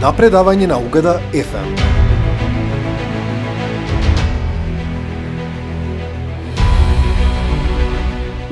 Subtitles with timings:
[0.00, 2.05] на предавање на Угада FM.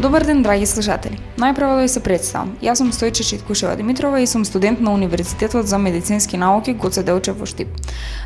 [0.05, 1.17] Добар ден, драги слушатели.
[1.41, 2.51] Најпрво да ви се представам.
[2.61, 7.39] Јас сум Стојче Читкушева Димитрова и сум студент на Универзитетот за медицински науки Гоце Делчев
[7.41, 7.69] во Штип.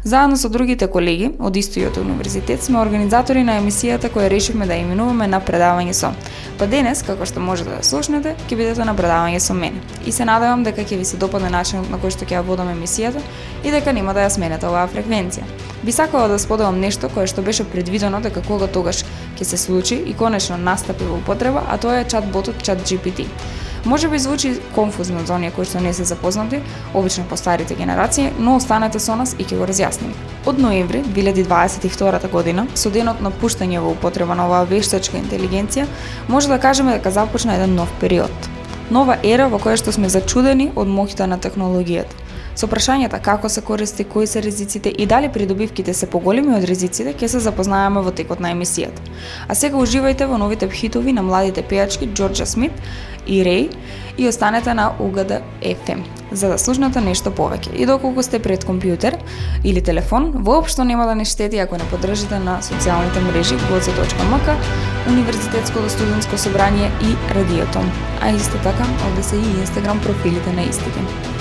[0.03, 5.31] Заедно со другите колеги од истиот универзитет сме организатори на емисијата која решивме да именуваме
[5.31, 6.11] на предавање со.
[6.59, 9.79] Па денес, како што можете да слушнете, ќе бидете на предавање со мене.
[10.05, 12.75] И се надевам дека ќе ви се допадне начинот на кој што ќе ја водам
[12.75, 13.23] емисијата
[13.63, 15.47] и дека нема да ја сменете оваа фреквенција.
[15.83, 19.05] Би сакала да споделам нешто кое што беше предвидено дека кога тогаш
[19.39, 23.27] ќе се случи и конечно настапи во употреба, а тоа е чат-ботот ChatGPT.
[23.85, 26.61] Може би звучи конфузно за оние кои што не се запознати,
[26.95, 30.13] обично по старите генерации, но останете со нас и ќе го разјасним.
[30.47, 35.87] Од ноември 2022 година, со денот на пуштање во употреба на оваа вештачка интелигенција,
[36.29, 38.33] може да кажеме дека започна еден нов период.
[38.91, 42.28] Нова ера во која што сме зачудени од моќта на технологијата
[42.59, 47.13] Со прашањата како се користи, кои се ризиците и дали придобивките се поголеми од ризиците,
[47.15, 48.99] ќе се запознаеме во текот на емисијата.
[49.47, 52.75] А сега уживајте во новите хитови на младите пејачки Џорџа Смит
[53.27, 53.71] и Рей
[54.19, 56.03] и останете на УГД FM
[56.33, 57.77] за да слушнете нешто повеќе.
[57.79, 59.17] И доколку сте пред компјутер
[59.65, 64.57] или телефон, воопшто нема да не штети ако не поддржите на социјалните мрежи goce.mk,
[65.09, 67.81] Универзитетското студентско собрание и радиото.
[68.21, 71.38] А исто така, овде се и Инстаграм профилите на истите.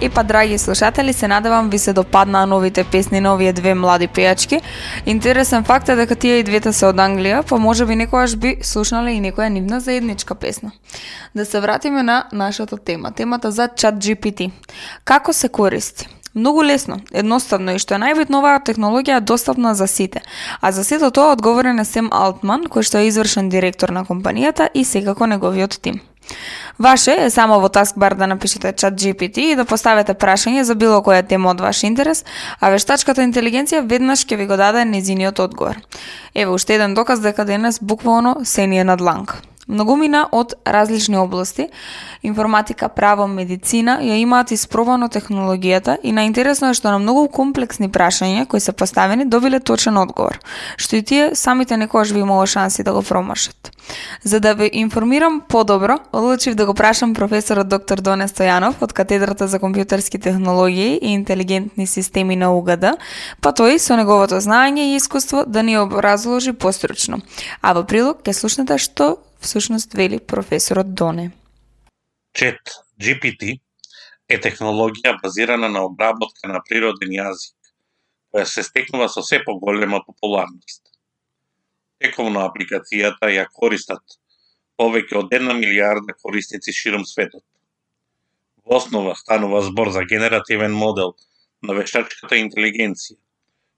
[0.00, 4.08] И па, драги слушатели, се надевам ви се допаднаа новите песни на овие две млади
[4.08, 4.60] пејачки.
[5.06, 8.52] Интересен факт е дека тие и двете се од Англија, па може би некојаш би
[8.62, 10.70] слушнале и некоја нивна заедничка песна.
[11.34, 14.50] Да се вратиме на нашата тема, темата за чат GPT.
[15.04, 16.06] Како се користи?
[16.38, 20.20] Многу лесно, едноставно и што е најбитно оваа технологија е достапна за сите.
[20.60, 24.68] А за сето тоа одговорен е Сем Алтман, кој што е извршен директор на компанијата
[24.74, 25.98] и секако неговиот тим.
[26.78, 31.02] Ваше е само во таскбар да напишете чат GPT и да поставите прашање за било
[31.02, 32.24] која тема од ваш интерес,
[32.60, 35.82] а вештачката интелигенција веднаш ќе ви го даде незиниот одговор.
[36.34, 39.42] Еве уште еден доказ дека денес буквално се ни е на дланка.
[39.68, 41.68] Многумина од различни области,
[42.22, 48.46] информатика, право, медицина, ја имаат испробано технологијата и наинтересно е што на многу комплексни прашања
[48.48, 50.40] кои се поставени добиле точен одговор,
[50.76, 53.72] што и тие самите некојаш би имало шанси да го промашат.
[54.24, 59.48] За да ве информирам подобро, одлучив да го прашам професорот доктор Доне Стојанов од катедрата
[59.48, 62.96] за компјутерски технологии и интелигентни системи на УГД,
[63.40, 67.20] па тој со неговото знаење и искуство да ни образложи постручно.
[67.60, 71.30] А во прилог ќе слушнете што всушност вели професорот Доне.
[72.34, 72.60] Чет
[73.00, 73.58] GPT
[74.28, 77.56] е технологија базирана на обработка на природен јазик,
[78.30, 80.82] која се стекнува со се поголема популарност.
[81.98, 84.18] Тековно апликацијата ја користат
[84.78, 87.44] повеќе од една милиарда корисници широм светот.
[88.64, 91.14] Во основа станува збор за генеративен модел
[91.62, 93.16] на вештачката интелигенција,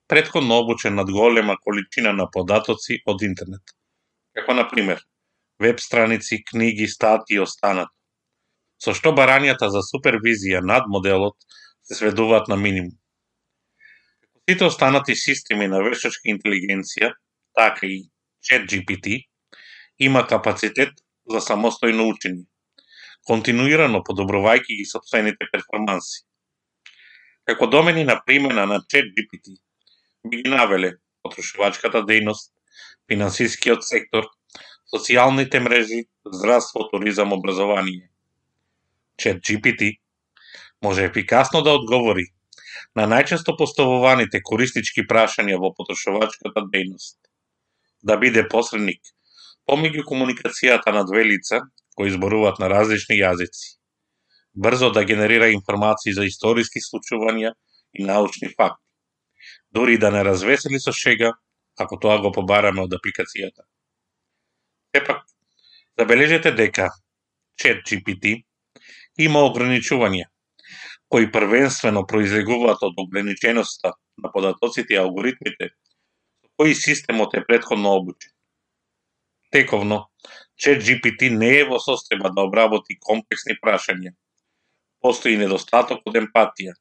[0.08, 3.62] предходно обучен над голема количина на податоци од интернет,
[4.34, 5.06] како на пример
[5.60, 7.92] веб страници, книги, статии и останато.
[8.80, 11.36] Со што барањата за супервизија над моделот
[11.84, 12.94] се сведуваат на минимум.
[14.22, 17.12] Како сите останати системи на вештачка интелигенција,
[17.54, 18.08] така и
[18.40, 19.26] ChatGPT,
[19.98, 20.96] има капацитет
[21.28, 22.46] за самостојно учење,
[23.28, 26.24] континуирано подобрувајќи ги собствените перформанси.
[27.44, 29.60] Како домени на примена на ChatGPT
[30.24, 32.48] би ги навеле потрошувачката дејност,
[33.12, 34.24] финансискиот сектор,
[34.90, 38.10] социјалните мрежи, здравство, туризам, образование.
[39.16, 40.00] Чет GPT
[40.82, 42.26] може ефикасно да одговори
[42.96, 47.18] на најчесто поставуваните користички прашања во потрошувачката дејност,
[48.02, 49.02] да биде посредник
[49.68, 51.60] помеѓу комуникацијата на две лица
[51.94, 53.76] кои зборуваат на различни јазици,
[54.54, 57.52] брзо да генерира информации за историски случувања
[57.92, 58.82] и научни факти,
[59.70, 61.34] дури да не развесели со шега,
[61.78, 63.69] ако тоа го побараме од апликацијата.
[64.96, 65.22] Сепак,
[65.98, 66.88] забележете дека
[67.60, 68.40] чет GPT
[69.18, 70.26] има ограничувања,
[71.06, 75.70] кои првенствено произлегуваат од ограниченоста на податоците и алгоритмите
[76.60, 78.32] кои системот е предходно обучен.
[79.50, 80.10] Тековно,
[80.56, 84.12] чет GPT не е во состојба да обработи комплексни прашања.
[85.00, 86.74] Постои недостаток од емпатија,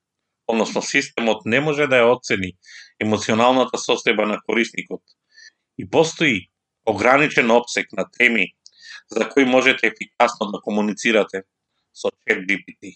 [0.48, 2.56] односно системот не може да ја оцени
[3.00, 5.02] емоционалната состојба на корисникот
[5.78, 6.50] и постои
[6.90, 8.48] ограничен обсек на теми
[9.12, 11.42] за кои можете ефикасно да комуницирате
[11.94, 12.96] со ChatGPT.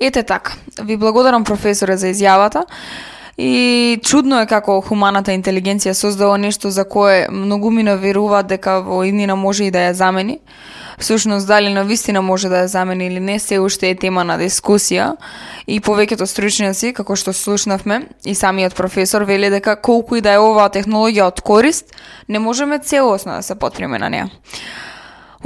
[0.00, 0.52] Ете така.
[0.82, 2.64] Ви благодарам професоре за изјавата.
[3.38, 9.36] И чудно е како хуманата интелигенција создава нешто за кое многумина веруваат дека во иднина
[9.36, 10.38] може и да ја замени.
[10.98, 14.38] Всушност, дали на вистина може да ја замени или не, се уште е тема на
[14.40, 15.16] дискусија.
[15.66, 20.40] И повеќето стручњаци, како што слушнавме, и самиот професор вели дека колку и да е
[20.40, 21.92] оваа технологија од корист,
[22.28, 24.30] не можеме целосно да се потриме на неа.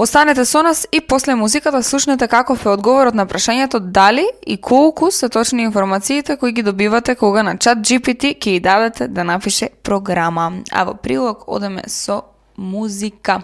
[0.01, 5.11] Останете со нас и после музиката слушнете каков е одговорот на прашањето дали и колку
[5.11, 9.69] се точни информациите кои ги добивате кога на чат GPT ќе ја дадете да напише
[9.83, 10.53] програма.
[10.73, 12.23] А во прилог одеме со
[12.57, 13.43] музика.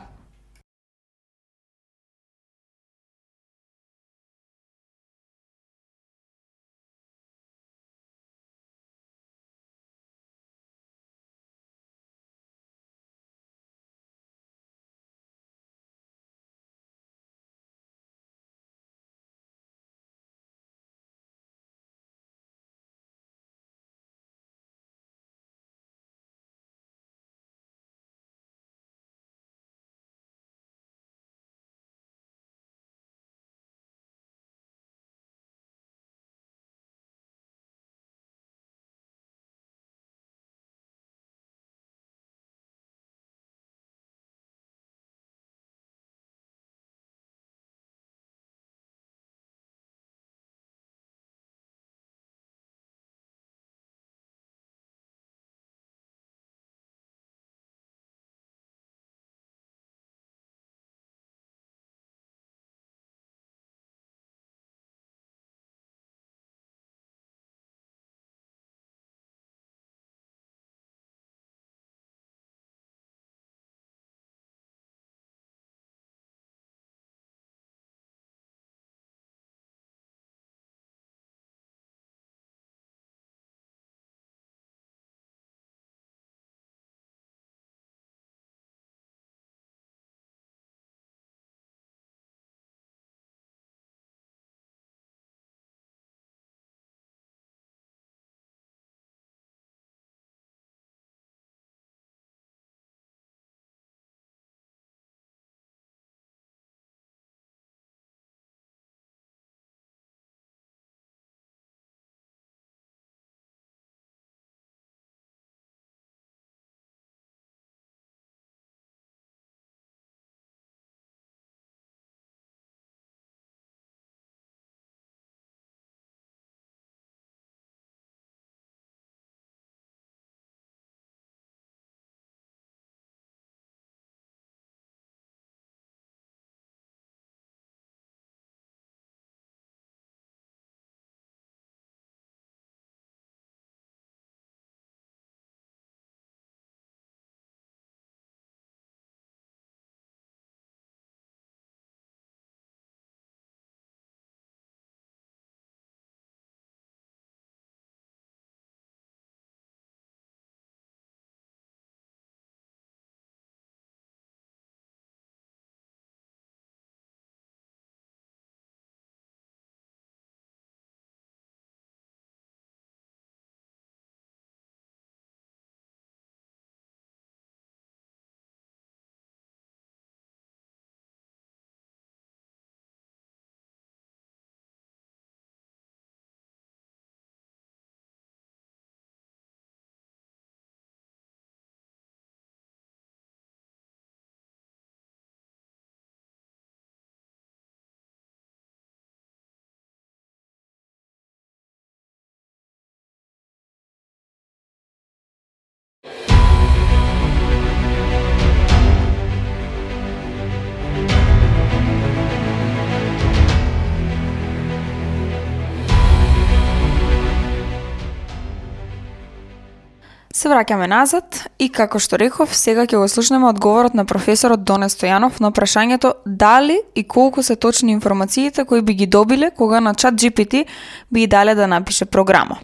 [220.36, 224.90] Се враќаме назад и како што реков, сега ќе го слушнеме одговорот на професорот Доне
[224.92, 229.94] Стојанов на прашањето дали и колку се точни информациите кои би ги добиле кога на
[229.94, 230.66] чат GPT
[231.10, 232.58] би и дале да напише програма.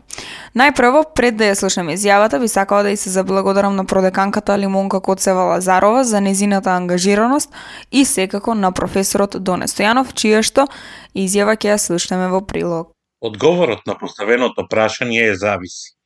[0.52, 5.00] Најпрво, пред да ја слушнеме изјавата, би сакала да и се заблагодарам на продеканката Лимонка
[5.00, 7.56] Коцева Лазарова за незината ангажираност
[7.92, 10.68] и секако на професорот Доне Стојанов, чија што
[11.16, 12.92] изјава ќе ја слушнеме во прилог.
[13.24, 15.96] Одговорот на поставеното прашање е зависи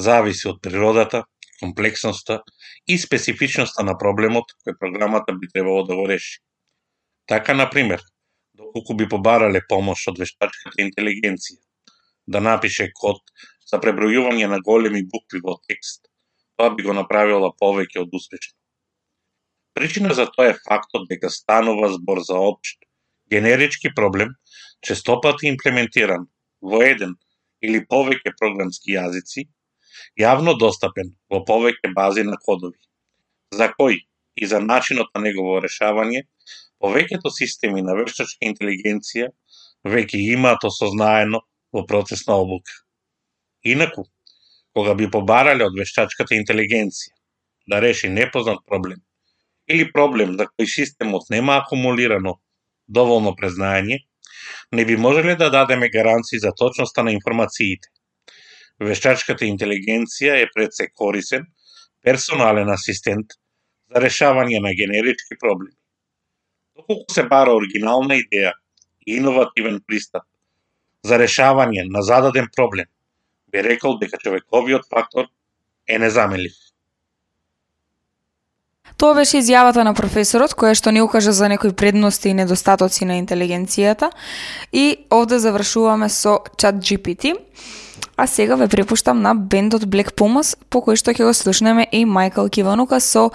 [0.00, 1.24] зависи од природата,
[1.60, 2.40] комплексноста
[2.88, 6.40] и специфичноста на проблемот кој програмата би требало да го реши.
[7.26, 8.02] Така, на пример,
[8.54, 11.60] доколку би побарале помош од вештачката интелигенција
[12.26, 13.20] да напише код
[13.70, 16.08] за пребројување на големи букви во текст,
[16.56, 18.56] тоа би го направила повеќе од успешно.
[19.74, 22.78] Причина за тоа е фактот дека станува збор за општ,
[23.30, 24.34] генерички проблем,
[24.82, 26.26] честопати имплементиран
[26.60, 27.14] во еден
[27.62, 29.46] или повеќе програмски јазици,
[30.20, 32.78] јавно достапен во повеќе бази на кодови,
[33.54, 34.00] за кој
[34.36, 36.22] и за начинот на негово решавање,
[36.80, 39.28] повеќето системи на вештачка интелигенција
[39.84, 41.42] веќе имаат осознаено
[41.72, 42.72] во процес на обука.
[43.64, 44.06] Инаку,
[44.74, 47.16] кога би побарале од вештачката интелигенција
[47.68, 49.02] да реши непознат проблем
[49.70, 52.38] или проблем за кој системот нема акумулирано
[52.88, 54.00] доволно признаење,
[54.72, 57.88] не би можеле да дадеме гаранции за точноста на информациите,
[58.80, 61.44] Вештачката интелигенција е пред се корисен,
[62.02, 63.36] персонален асистент
[63.92, 65.76] за решавање на генерички проблеми.
[66.76, 68.54] Доколку се бара оригинална идеја
[69.06, 70.24] и иновативен пристап
[71.04, 72.88] за решавање на зададен проблем,
[73.52, 75.28] би рекол дека човековиот фактор
[75.88, 76.56] е незаменлив.
[79.00, 83.16] Тоа беше изјавата на професорот, која што ни укажа за некои предности и недостатоци на
[83.16, 84.10] интелигенцијата.
[84.72, 87.32] И овде завршуваме со чат GPT.
[88.20, 92.02] А сега ве препуштам на бендот Black Pumas, по кој што ќе го слушнеме и
[92.04, 93.30] Майкл Киванука со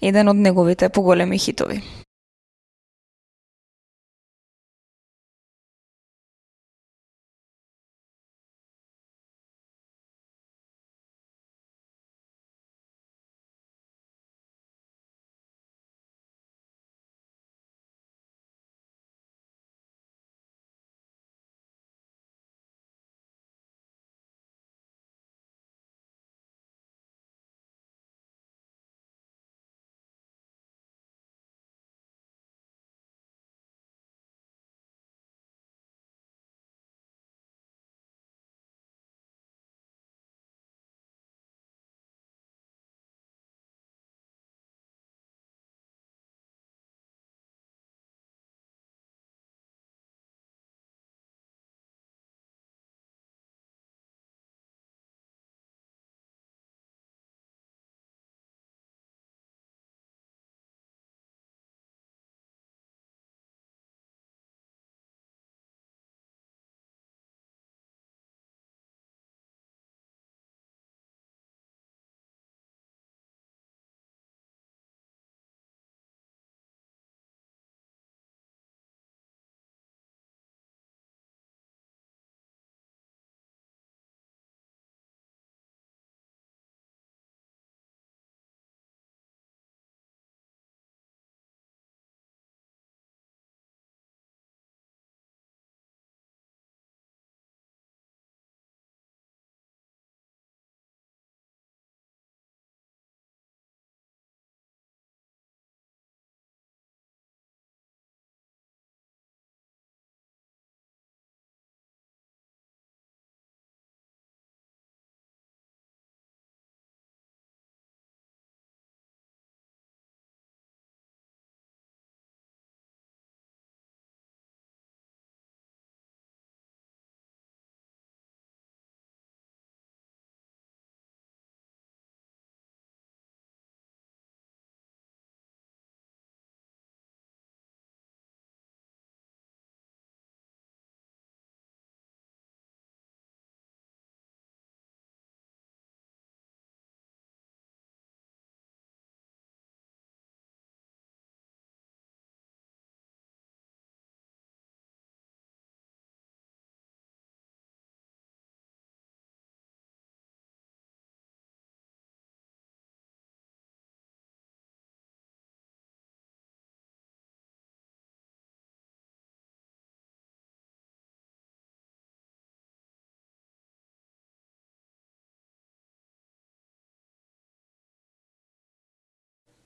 [0.00, 1.82] еден од неговите поголеми хитови.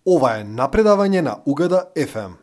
[0.07, 2.37] Ова е напредавање на Угада FM.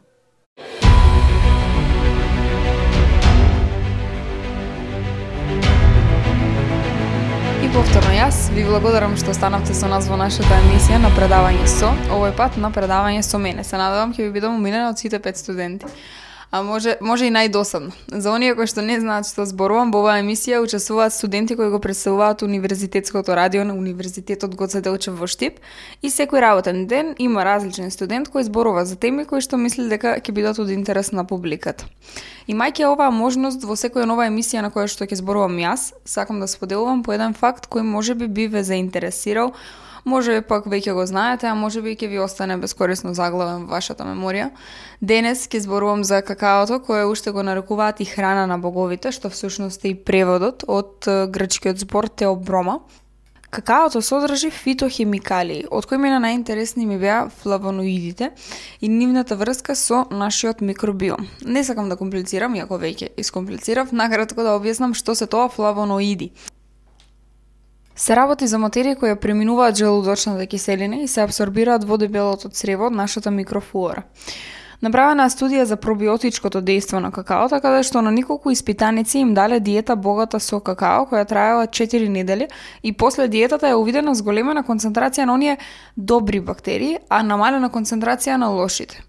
[7.64, 11.94] И повторно јас ви благодарам што останавте со нас во нашата емисија на предавање со,
[12.12, 13.64] овој пат на предавање со мене.
[13.64, 15.88] Се надевам ќе ви бидам умилена од сите пет студенти
[16.54, 17.90] а може може и најдосадно.
[18.08, 21.80] За оние кои што не знаат што зборувам, во оваа емисија учествуваат студенти кои го
[21.82, 25.58] представуваат универзитетското радио на Универзитетот Гоце Делчев во Штип
[26.04, 30.20] и секој работен ден има различен студент кој зборува за теми кои што мисли дека
[30.22, 31.90] ќе бидат од интерес на публиката.
[32.46, 36.46] Имајќи оваа можност во секоја нова емисија на која што ќе зборувам јас, сакам да
[36.48, 39.56] споделувам по еден факт кој можеби би ве заинтересирал
[40.06, 43.78] Може би пак веќе го знаете, а може би ќе ви остане бескорисно заглавен во
[43.78, 44.50] вашата меморија.
[45.02, 49.86] Денес ќе зборувам за какаото, кое уште го нарекуваат и храна на боговите, што всушност
[49.86, 52.82] е и преводот од грчкиот збор теоброма.
[53.54, 58.32] Какаото содржи фитохемикалии, од кои мене најинтересни ми беа флавоноидите
[58.82, 61.30] и нивната врска со нашиот микробиом.
[61.46, 66.34] Не сакам да комплицирам, иако веќе искомплицирав, накратко да објаснам што се тоа флавоноиди.
[68.04, 72.98] Се работи за материи кои преминуваат желудочната киселина и се абсорбираат во дебелото црево од
[73.00, 74.04] нашата микрофлора.
[74.84, 79.32] Направена е студија за пробиотичкото дејство на какаото, каде да што на неколку испитаници им
[79.34, 82.50] дале диета богата со какао, која траела 4 недели,
[82.84, 85.58] и после диетата е увидена зголемена концентрација на оние
[85.96, 89.00] добри бактерии, а намалена концентрација на лошите.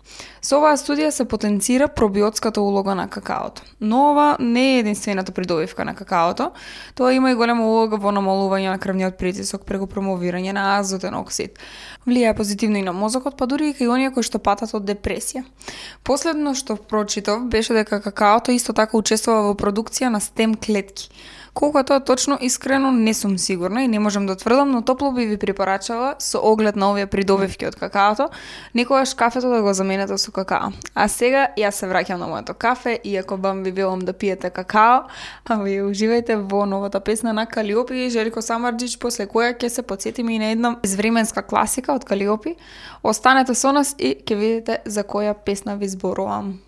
[0.44, 3.62] Со оваа студија се потенцира пробиотската улога на какаото.
[3.80, 6.50] Но ова не е единствената придобивка на какаото,
[6.94, 11.58] тоа има и голема улога во намалување на крвниот притисок преку промовирање на азотен оксид.
[12.06, 15.44] Влијае позитивно и на мозокот, па дури и кај оние кои што патат од депресија.
[16.04, 21.08] Последно што прочитав беше дека какаото исто така учествува во продукција на стем клетки
[21.54, 25.26] Колку тоа точно, искрено не сум сигурна и не можам да тврдам, но топло би
[25.26, 28.26] ви препорачала со оглед на овие придобивки од какаото,
[28.74, 30.72] некогаш кафето да го заменете со какао.
[30.94, 34.50] А сега јас се враќам на моето кафе, и ако бам ви велам да пиете
[34.50, 35.06] какао,
[35.46, 39.82] а ви уживајте во новата песна на Калиопи и Желико Самарджич, после која ќе се
[39.82, 42.56] подсетиме и на една извременска класика од Калиопи.
[43.02, 46.58] Останете со нас и ќе видите за која песна ви зборувам.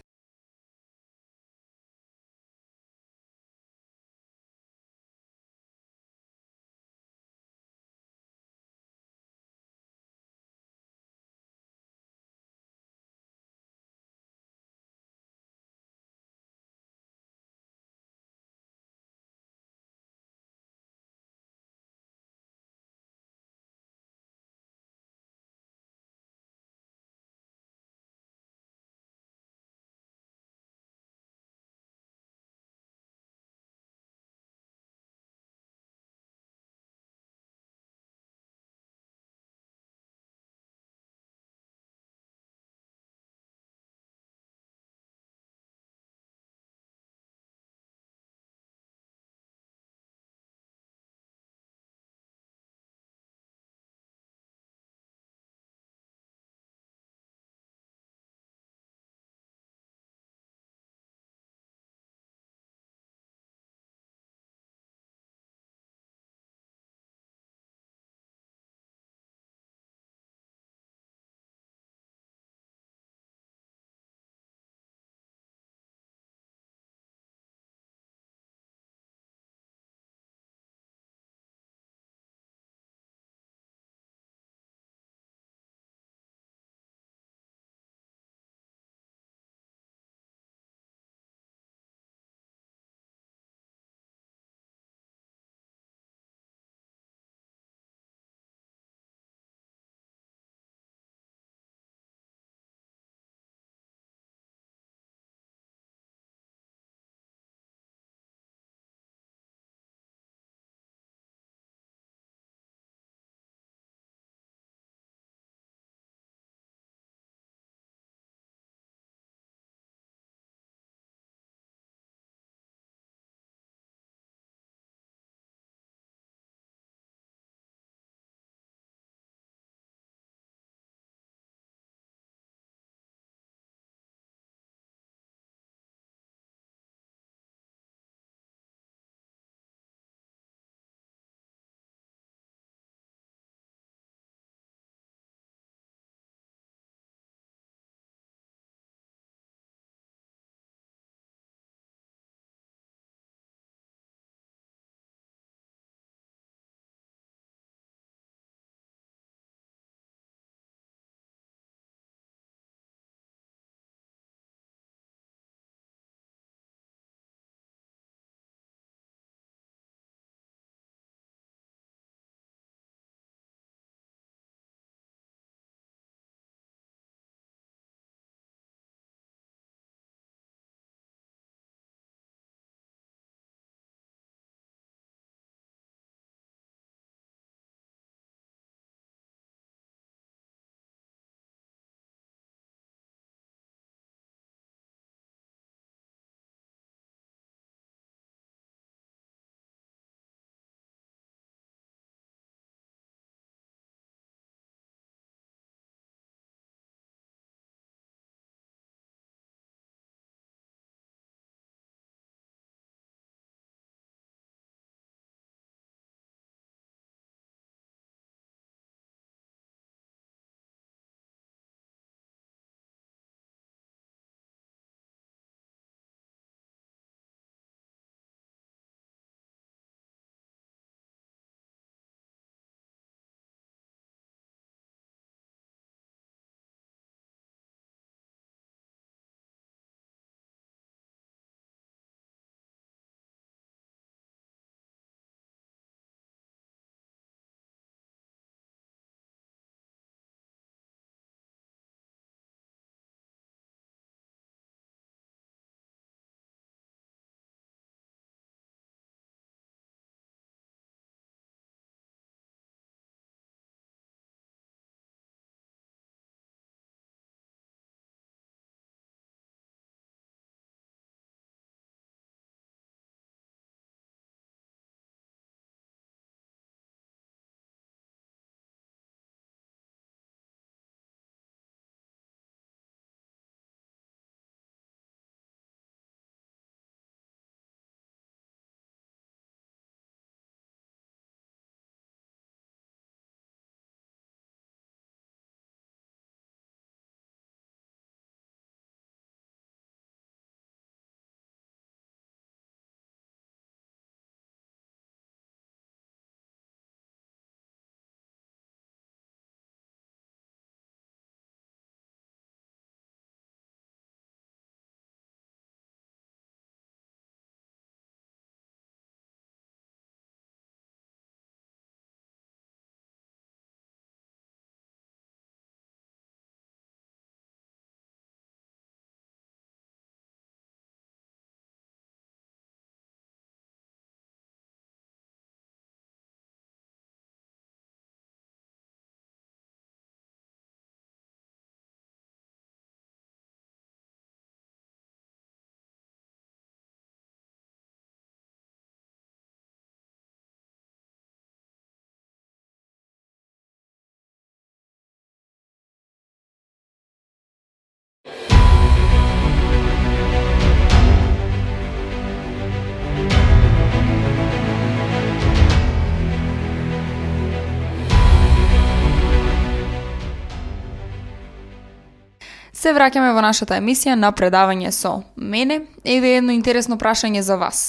[372.86, 375.80] Се враќаме во нашата емисија на предавање со мене.
[376.06, 377.80] Еве едно интересно прашање за вас.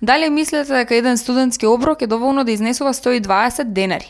[0.00, 4.08] Дали мислите дека еден студентски оброк е доволно да изнесува 120 денари?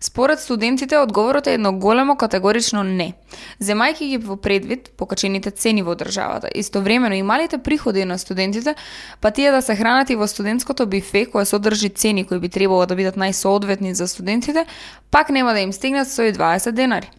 [0.00, 3.12] Според студентите, одговорот е едно големо категорично не.
[3.58, 8.74] Земајќи ги во предвид покачените цени во државата, истовремено и малите приходи на студентите,
[9.20, 12.86] па тие да се хранат и во студентското бифе кое содржи цени кои би требало
[12.86, 14.66] да бидат најсоодветни за студентите,
[15.10, 17.10] пак нема да им стигнат 120 денари.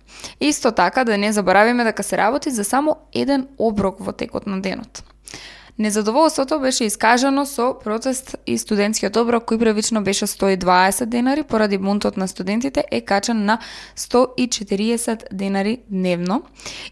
[0.41, 4.62] Исто така да не заборавиме дека се работи за само еден оброк во текот на
[4.62, 5.04] денот.
[5.80, 12.17] Незадоволството беше искажано со протест и студентскиот оброк кој првично беше 120 денари поради бунтот
[12.17, 13.58] на студентите е качен на
[13.97, 16.43] 140 денари дневно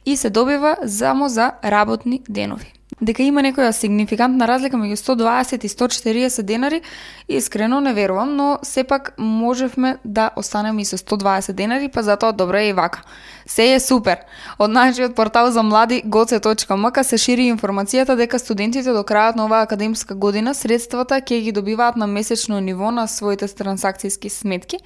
[0.06, 2.81] и се добива само за работни денови.
[3.02, 6.82] Дека има некоја сигнификантна разлика меѓу 120 и 140 денари,
[7.28, 12.58] искрено не верувам, но сепак можевме да останеме и со 120 денари, па затоа добро
[12.58, 13.02] е и вака.
[13.46, 14.18] Се е супер.
[14.60, 19.66] Од нашиот портал за млади goce.mk се шири информацијата дека студентите до крајот на оваа
[19.66, 24.78] академска година средствата ќе ги добиваат на месечно ниво на своите трансакцијски сметки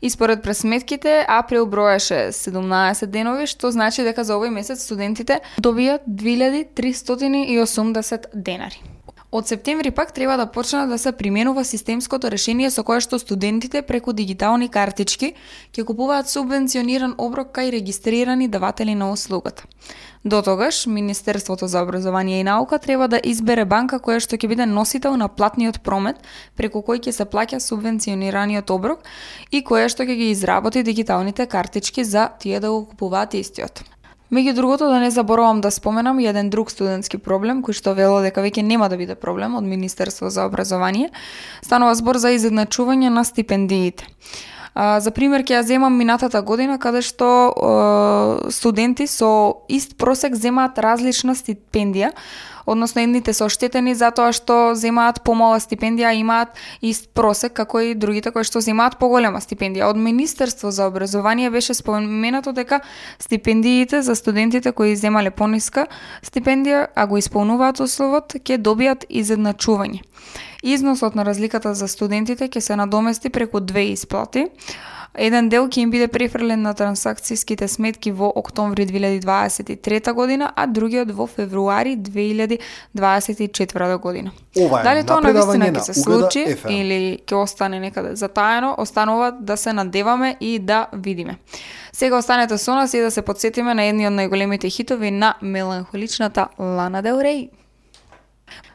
[0.00, 6.06] и според пресметките април броеше 17 денови, што значи дека за овој месец студентите добијат
[7.66, 8.82] 2380 денари.
[9.34, 13.82] Од септември пак треба да почне да се применува системското решение со кое што студентите
[13.82, 15.32] преку дигитални картички
[15.74, 19.64] ќе купуваат субвенциониран оброк кај регистрирани даватели на услугата.
[20.24, 24.66] До тогаш, Министерството за образование и наука треба да избере банка која што ќе биде
[24.66, 26.22] носител на платниот промет,
[26.54, 29.02] преку кој ќе се плаќа субвенционираниот оброк
[29.50, 33.82] и која што ќе ги изработи дигиталните картички за тие да го купуваат истиот.
[34.32, 38.22] Меѓу другото да не заборавам да споменам и еден друг студентски проблем кој што вело
[38.24, 41.10] дека веќе нема да биде проблем од Министерство за образование.
[41.62, 44.08] Станува збор за изедначување на стипендиите.
[44.74, 50.34] А, за пример ќе ја земам минатата година каде што е, студенти со ист просек
[50.34, 52.10] земаат различна стипендија,
[52.66, 58.30] односно едните се оштетени затоа што земаат помала стипендија, имаат ист просек како и другите
[58.30, 59.90] кои што земаат поголема стипендија.
[59.90, 62.80] Од Министерство за образование беше споменато дека
[63.18, 65.86] стипендиите за студентите кои земале пониска
[66.22, 70.02] стипендија, а го исполнуваат условот, ќе добијат изедначување.
[70.62, 74.48] Износот на разликата за студентите ќе се надомести преку две исплати.
[75.14, 81.10] Еден дел ќе им биде префрлен на трансакцијските сметки во октомври 2023 година, а другиот
[81.14, 84.30] во февруари 2024 година.
[84.58, 86.80] Ова е Дали тоа на напредавање вистина на ќе се случи FM.
[86.80, 91.36] или ќе остане некаде затаено, останува да се надеваме и да видиме.
[91.92, 96.46] Сега останете со нас и да се подсетиме на едни од најголемите хитови на меланхоличната
[96.58, 97.50] Лана Дел Рей.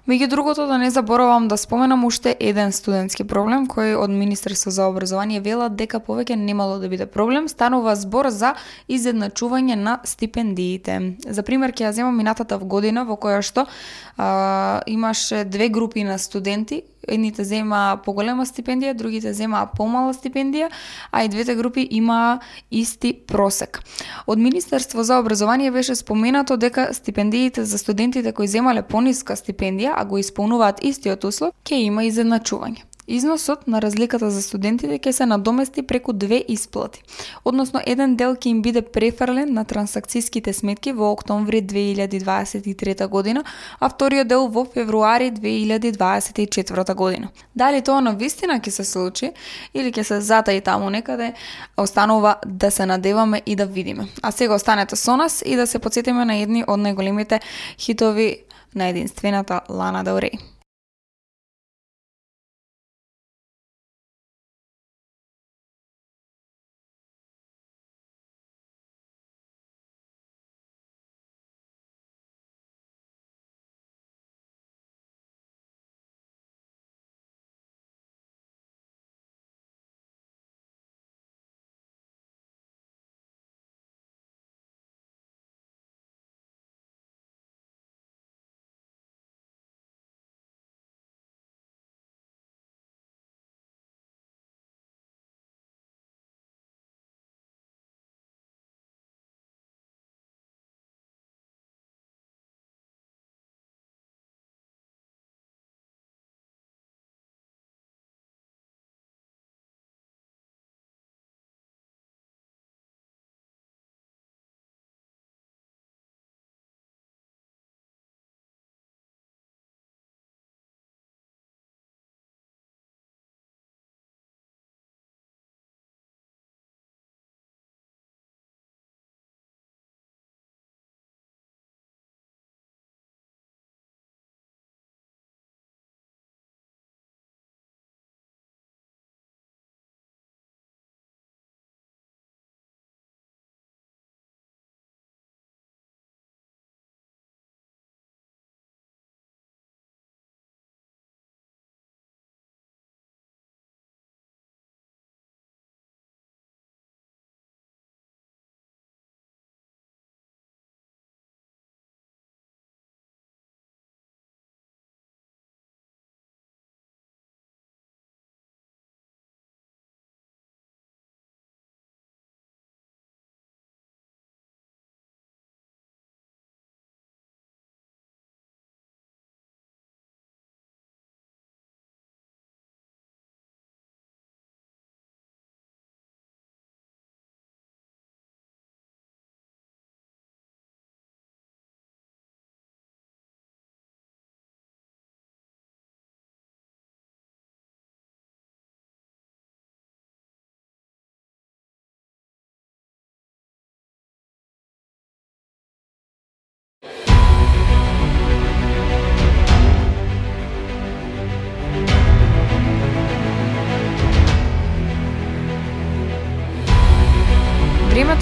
[0.10, 4.88] Меѓу другото да не заборавам да споменам уште еден студентски проблем кој од Министерство за
[4.90, 8.56] образование велат дека повеќе немало да биде проблем, станува збор за
[8.90, 10.98] изедначување на стипендиите.
[11.30, 13.68] За пример ќе ја земам минатата година во која што
[14.18, 20.70] а, имаше две групи на студенти, едните земаа поголема стипендија, другите земаа помала стипендија,
[21.12, 22.40] а и двете групи имаа
[22.72, 23.82] исти просек.
[24.28, 30.06] Од Министерство за образование беше споменато дека стипендиите за студентите кои земале пониска стипендија, а
[30.06, 32.90] го исполнуваат истиот услов, ќе има изедначување.
[33.10, 37.02] Износот на разликата за студентите ќе се надомести преку две исплати.
[37.42, 43.42] Односно, еден дел ќе им биде префрлен на трансакцијските сметки во октомври 2023 година,
[43.80, 47.32] а вториот дел во февруари 2024 година.
[47.56, 49.32] Дали тоа на вистина ќе се случи
[49.74, 51.34] или ќе се затаи таму некаде,
[51.78, 54.06] останува да се надеваме и да видиме.
[54.22, 57.42] А сега останете со нас и да се подсетиме на едни од најголемите
[57.80, 60.40] хитови на единствената Лана Дел Рей.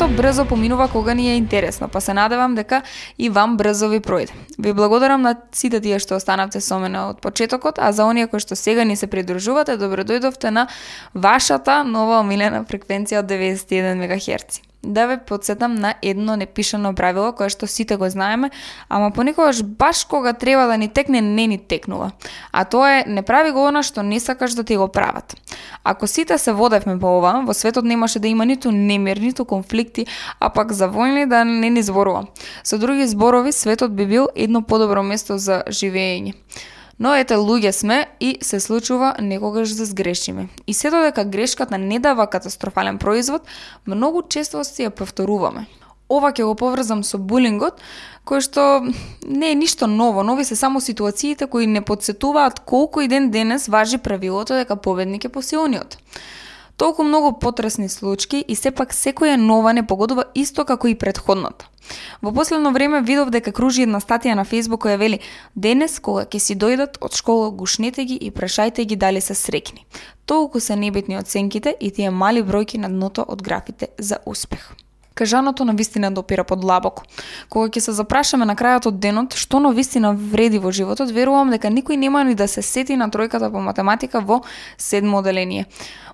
[0.08, 2.82] Времето брзо поминува кога ни е интересно, па се надевам дека
[3.17, 4.32] и вам брзо ви пројде.
[4.58, 8.39] Ви благодарам на сите тие што останавте со мене од почетокот, а за оние кои
[8.39, 10.67] што сега ни се придружувате, добро дојдовте на
[11.13, 17.49] вашата нова омилена фреквенција од 91 МГц да ве подсетам на едно непишано правило кое
[17.49, 18.51] што сите го знаеме,
[18.89, 22.11] ама понекогаш баш кога треба да ни текне не ни текнува.
[22.51, 25.35] А тоа е не прави го она што не сакаш да ти го прават.
[25.83, 30.07] Ако сите се водевме по ова, во светот немаше да има ниту немир, ниту конфликти,
[30.39, 32.27] а пак за војни да не ни зборува.
[32.63, 36.33] Со други зборови, светот би бил едно подобро место за живење.
[36.99, 40.47] Но ете луѓе сме и се случува некогаш да сгрешиме.
[40.67, 43.41] И се додека грешката не дава катастрофален производ,
[43.86, 45.67] многу често си ја повторуваме.
[46.10, 47.81] Ова ќе го поврзам со булингот,
[48.25, 48.63] кој што
[49.27, 53.67] не е ништо ново, нови се само ситуациите кои не подсетуваат колку и ден денес
[53.67, 55.97] важи правилото дека победник е посилниот.
[56.77, 61.65] Толку многу потресни случаи и сепак секоја нова не погодува исто како и предходната.
[62.21, 65.19] Во последно време видов дека кружи една статија на Facebook која вели
[65.55, 69.85] Денес, кога ќе си дојдат од школа, гушнете ги и прашајте ги дали се срекни.
[70.25, 74.75] Толку се небитни оценките и тие мали бројки на дното од графите за успех.
[75.17, 77.03] Кажаното на вистина да допира под лабоко.
[77.49, 81.49] Кога ќе се запрашаме на крајот од денот што на вистина вреди во животот, верувам
[81.49, 84.43] дека никој нема ни да се сети на тројката по математика во
[84.78, 85.65] седмо оделение.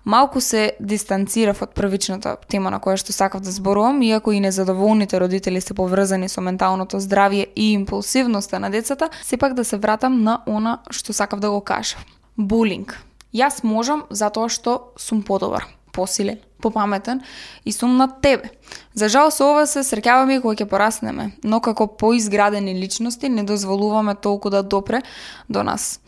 [0.06, 5.20] Малку се дистанцирав од првичната тема на која што сакав да зборувам, иако и незадоволните
[5.20, 10.40] родители се поврзани со менталното здравје и импулсивноста на децата, сепак да се вратам на
[10.48, 12.00] она што сакав да го кажам.
[12.38, 13.00] Булинг.
[13.36, 17.22] Јас можам затоа што сум подобар, посилен, попаметен
[17.66, 18.50] и сум над тебе.
[18.94, 23.44] За жал со ова се среќаваме и кога ќе пораснеме, но како поизградени личности не
[23.44, 25.02] дозволуваме толку да допре
[25.50, 26.00] до нас.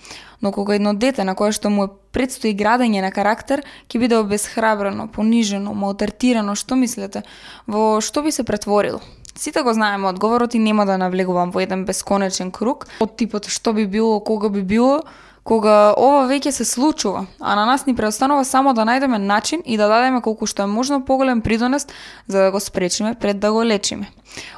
[0.42, 5.08] Но кога едно дете на кое што му предстои градење на карактер, ќе биде обесхрабрено,
[5.08, 7.24] понижено, малтертирано, што мислите?
[7.68, 9.02] Во што би се претворило?
[9.38, 13.74] Сите го знаеме одговорот и нема да навлегувам во еден бесконечен круг од типот што
[13.76, 15.04] би било, кога би било,
[15.46, 19.78] кога ова веќе се случува, а на нас ни преостанува само да најдеме начин и
[19.78, 21.86] да дадеме колку што е можно поголем придонес
[22.28, 24.10] за да го спречиме пред да го лечиме.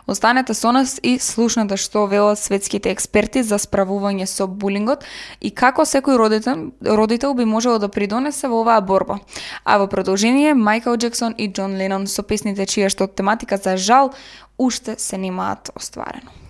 [0.07, 5.03] Останете со нас и слушнете што велат светските експерти за справување со булингот
[5.41, 9.19] и како секој родител, родител би можело да придонесе во оваа борба.
[9.65, 14.13] А во продолжение, Майкл Джексон и Џон Ленон со песните чија што тематика за жал
[14.57, 16.46] уште се немаат остварено.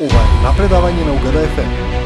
[0.00, 1.99] Ова е напредавање на Угада FM.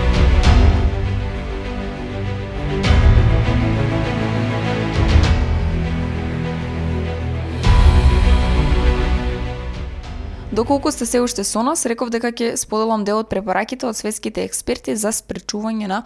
[10.56, 14.46] Доколку сте се уште со нас, реков дека ќе споделам дел од препораките од светските
[14.48, 15.98] експерти за спречување на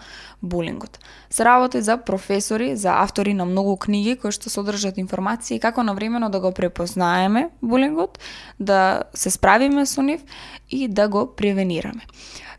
[0.42, 0.98] булингот.
[1.30, 6.32] Се работи за професори, за автори на многу книги кои што содржат информации како навремено
[6.34, 8.18] да го препознаеме булингот,
[8.58, 10.26] да се справиме со нив
[10.66, 12.02] и да го превенираме.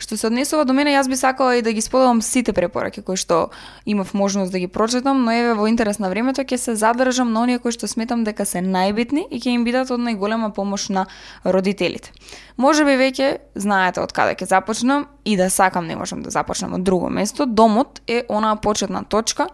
[0.02, 3.20] Што се однесува до мене, јас би сакала и да ги споделам сите препораки кои
[3.22, 3.52] што
[3.86, 7.43] имав можност да ги прочитам, но еве во интерес на времето ќе се задржам на
[7.45, 11.06] оние кои што сметам дека се најбитни и ќе им бидат од најголема помош на
[11.45, 12.10] родителите.
[12.58, 16.74] Може би веќе знаете од каде ќе започнам и да сакам не можам да започнам
[16.74, 17.45] од друго место.
[17.45, 19.54] Домот е онаа почетна точка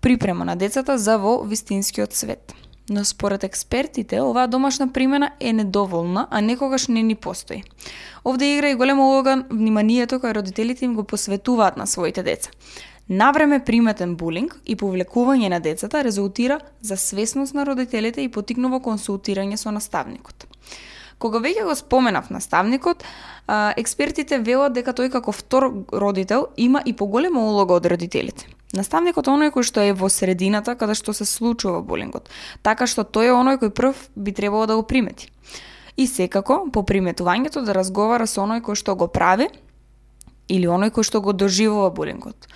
[0.00, 2.63] припрема на децата за во вистинскиот свет.
[2.90, 7.62] Но според експертите, оваа домашна примена е недоволна, а некогаш не ни постои.
[8.24, 12.50] Овде игра и голема улога вниманието кое родителите им го посветуваат на своите деца.
[13.08, 19.56] Навреме приметен булинг и повлекување на децата резултира за свесност на родителите и потикнува консултирање
[19.56, 20.46] со наставникот.
[21.18, 23.04] Кога веќе го споменав наставникот,
[23.76, 28.48] експертите велат дека тој како втор родител има и поголема улога од родителите.
[28.74, 32.26] Наставникот е оној кој што е во средината каде што се случува булингот,
[32.66, 35.30] така што тој е оној кој прв би требало да го примети.
[35.96, 39.46] И секако, по приметувањето да разговара со оној кој што го прави
[40.48, 42.50] или оној кој што го доживува булингот.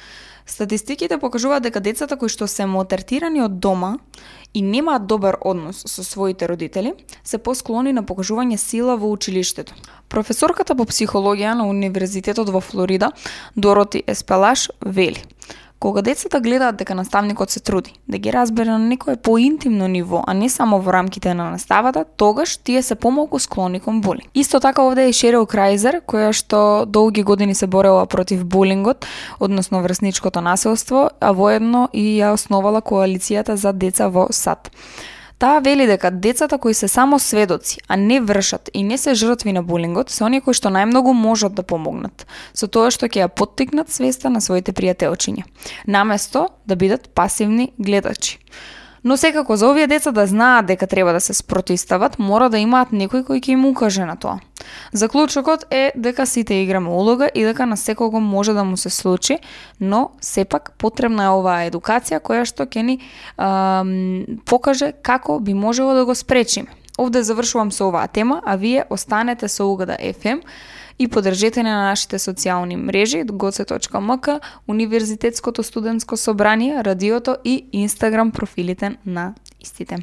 [0.49, 3.99] Статистиките покажуваат дека децата кои што се мотертирани од дома
[4.55, 9.77] и немаат добар однос со своите родители, се посклони на покажување сила во училиштето.
[10.09, 13.13] Професорката по психологија на Универзитетот во Флорида,
[13.55, 15.23] Дороти Еспелаш, вели–
[15.81, 20.35] Кога децата гледаат дека наставникот се труди да ги разбере на некое поинтимно ниво, а
[20.35, 24.31] не само во рамките на наставата, тогаш тие се помалку склони кон булинг.
[24.35, 29.07] Исто така овде е Шерил Крајзер, која што долги години се борела против булингот,
[29.41, 34.71] односно врсничкото насилство, а воедно и ја основала коалицијата за деца во САД.
[35.39, 39.53] Таа вели дека децата кои се само сведоци, а не вршат и не се жртви
[39.53, 42.27] на булингот, се оние кои што најмногу можат да помогнат,
[42.59, 45.47] со тоа што ќе ја поттикнат свеста на своите пријателчиња,
[45.87, 48.43] наместо да бидат пасивни гледачи.
[49.05, 52.91] Но секако за овие деца да знаат дека треба да се спротистават, мора да имаат
[52.93, 54.41] некој кој ќе им укаже на тоа.
[54.93, 59.39] Заклучокот е дека сите играме улога и дека на секого може да му се случи,
[59.81, 62.99] но сепак потребна е оваа едукација која што ќе ни
[63.37, 66.69] ам, покаже како би можело да го спречиме.
[66.99, 70.43] Овде завршувам со оваа тема, а вие останете со Угада FM
[70.99, 79.35] и подржете на нашите социјални мрежи goce.mk, Универзитетското студентско собрание, радиото и Инстаграм профилите на
[79.61, 79.97] истите.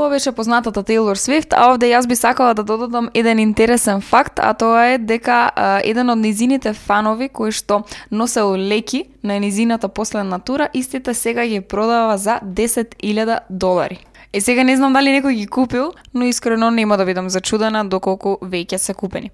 [0.00, 4.40] Ова беше познатата Тейлор Свифт, а овде јас би сакала да додадам еден интересен факт,
[4.40, 9.88] а тоа е дека а, еден од низините фанови кои што носел леки на низината
[9.92, 14.00] последна тура, истите сега ги продава за 10.000 долари.
[14.32, 18.36] Е сега не знам дали некој ги купил, но искрено нема да бидам зачудена доколку
[18.38, 19.32] веќе се купени.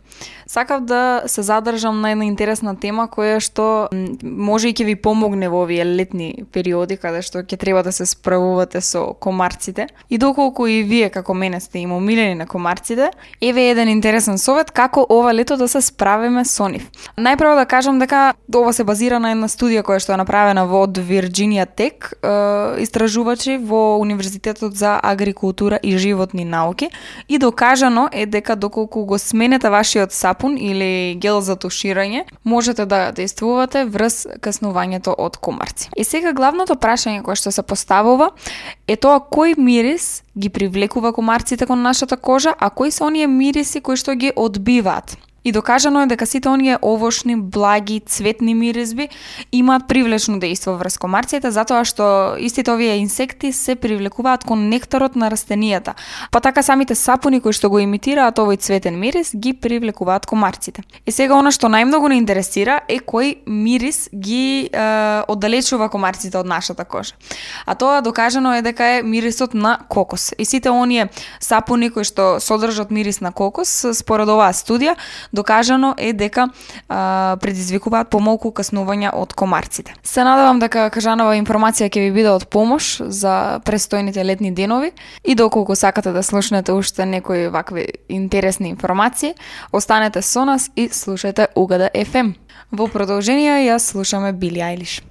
[0.49, 3.89] Сакав да се задржам на една интересна тема која што
[4.25, 8.07] може и ќе ви помогне во овие летни периоди каде што ќе треба да се
[8.09, 9.87] справувате со комарците.
[10.09, 14.71] И доколку и вие како мене сте им омилени на комарците, еве еден интересен совет
[14.71, 16.89] како ова лето да се справиме со нив.
[17.21, 20.87] Најпрво да кажам дека ова се базира на една студија која што е направена во
[20.89, 26.91] Вирџинија Тек, э, истражувачи во Универзитетот за за агрикултура и животни науки
[27.29, 33.11] и докажано е дека доколку го сменете вашиот сапун или гел за туширање, можете да
[33.13, 35.91] действувате врз каснувањето од комарци.
[35.97, 38.31] И сега главното прашање кое што се поставува
[38.87, 43.81] е тоа кој мирис ги привлекува комарците кон нашата кожа, а кои се оние мириси
[43.81, 45.17] кои што ги одбиваат.
[45.47, 49.09] И докажано е дека сите оние овошни, благи, цветни миризби
[49.53, 55.31] имаат привлечно дејство врз комарците затоа што истите овие инсекти се привлекуваат кон нектарот на
[55.31, 55.95] растенијата.
[56.35, 60.83] Па така самите сапуни кои што го имитираат овој цветен мирис ги привлекуваат комарците.
[61.07, 66.51] И сега она што најмногу не интересира е кој мирис ги е, оддалечува комарците од
[66.51, 67.15] нашата кожа.
[67.67, 70.35] А тоа докажано е дека е мирисот на кокос.
[70.39, 71.07] И сите оние
[71.39, 74.99] сапуни кои што содржат мирис на кокос, според оваа студија,
[75.37, 76.49] докажано е дека
[76.89, 79.95] а, предизвикуваат помалку каснувања од комарците.
[80.03, 84.93] Се надевам дека кажанова информација ќе ви биде од помош за престојните летни денови
[85.25, 89.35] и доколку сакате да слушнете уште некои вакви интересни информации,
[89.73, 92.35] останете со нас и слушате Угада FM.
[92.73, 95.03] Во продолжение ја слушаме Били Айлиш.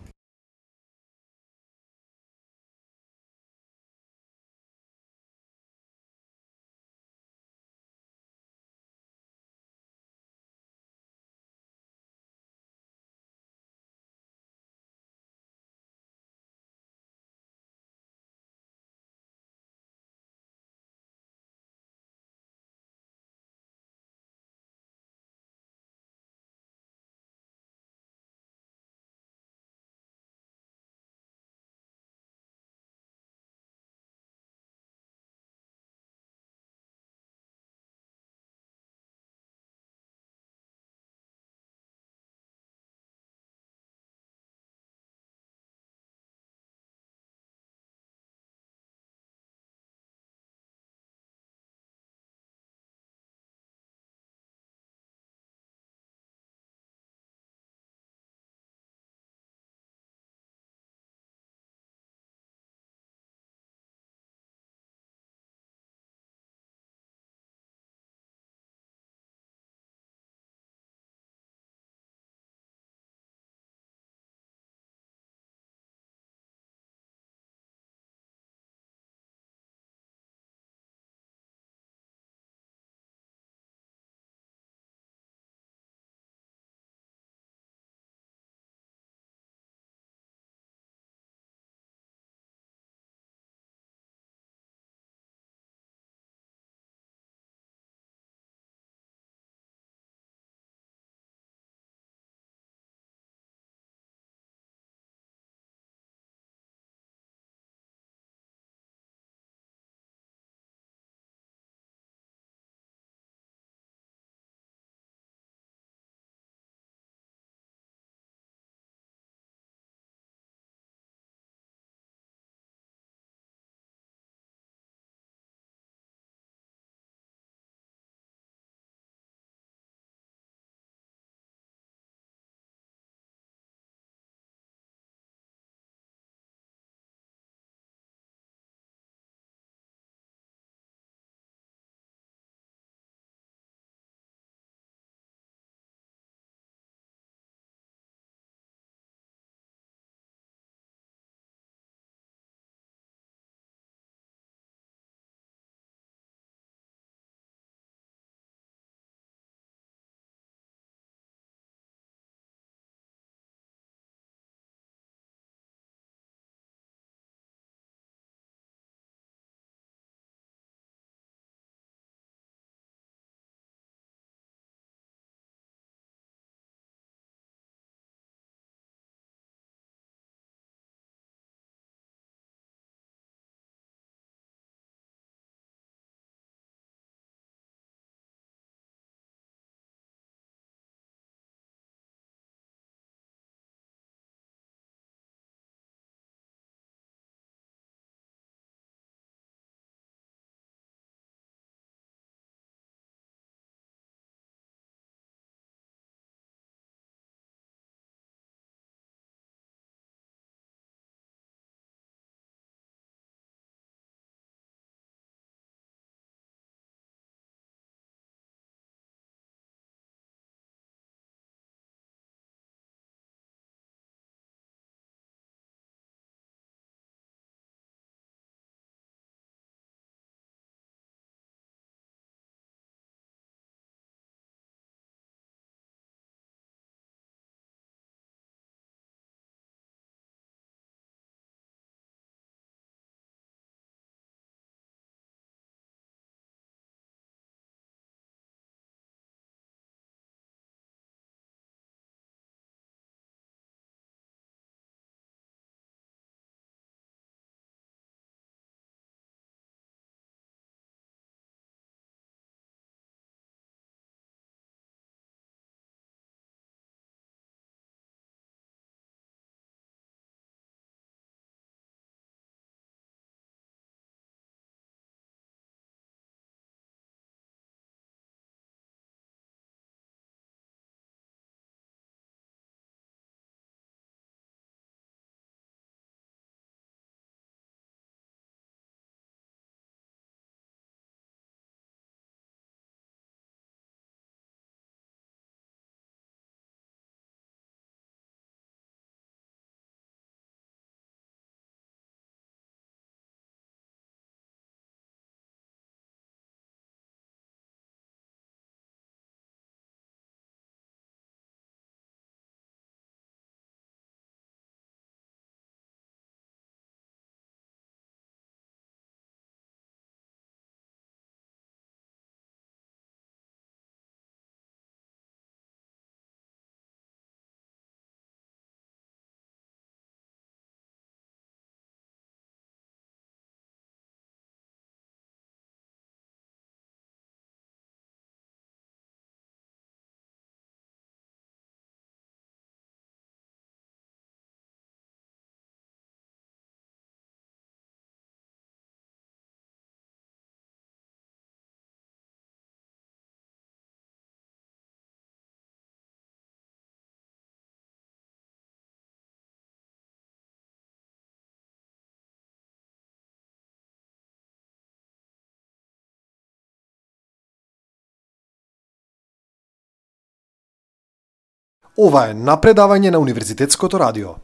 [371.97, 374.35] Ова е напредавање на Универзитетското радио.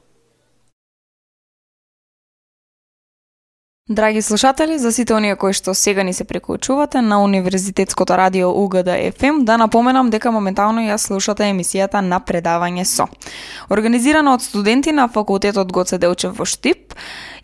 [3.90, 8.88] Драги слушатели, за сите оние кои што сега ни се прекоочувате на Универзитетското радио УГД
[9.20, 13.10] ФМ, да напоменам дека моментално ја слушате емисијата на предавање со.
[13.70, 16.91] Организирана од студенти на факултетот Гоце Делчев во Штип,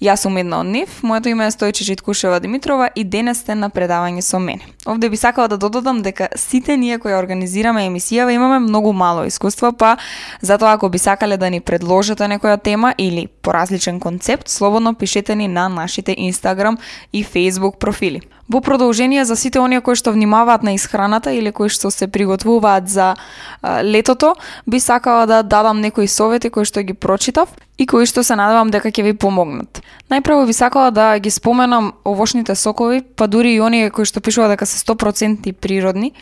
[0.01, 3.69] Јас сум една од нив, моето име е Стојче Житкушева Димитрова и денес сте на
[3.69, 4.61] предавање со мене.
[4.85, 9.73] Овде би сакала да додадам дека сите ние кои организираме емисијава имаме многу мало искуство,
[9.73, 9.97] па
[10.41, 15.47] затоа ако би сакале да ни предложите некоја тема или поразличен концепт, слободно пишете ни
[15.47, 16.77] на нашите Инстаграм
[17.13, 18.21] и Facebook профили.
[18.49, 22.87] Во продолжение за сите оние кои што внимаваат на исхраната или кои што се приготвуваат
[22.87, 23.15] за
[23.61, 24.35] а, летото,
[24.67, 28.71] би сакала да дадам некои совети кои што ги прочитав и кои што се надевам
[28.71, 29.83] дека ќе ви помогнат.
[30.07, 34.47] Најпрво би сакала да ги споменам овошните сокови, па дури и оние кои што пишува
[34.47, 36.13] дека се 100% природни,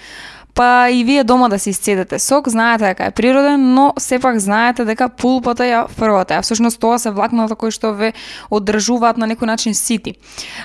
[0.56, 4.86] Па и вие дома да се исцедете сок, знаете дека е природен, но сепак знаете
[4.86, 8.14] дека пулпата ја фрвате, а всушност тоа се влакната кои што ве
[8.50, 10.16] одржуваат на некој начин сити.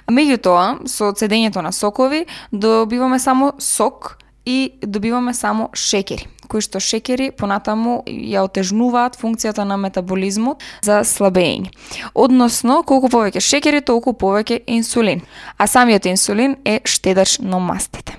[0.07, 7.31] Меѓутоа, со цедењето на сокови, добиваме само сок и добиваме само шекери кои што шекери
[7.31, 11.71] понатаму ја отежнуваат функцијата на метаболизмот за слабење.
[12.15, 15.23] Односно, колку повеќе шекери, толку повеќе инсулин.
[15.57, 18.19] А самиот инсулин е штедач на мастите.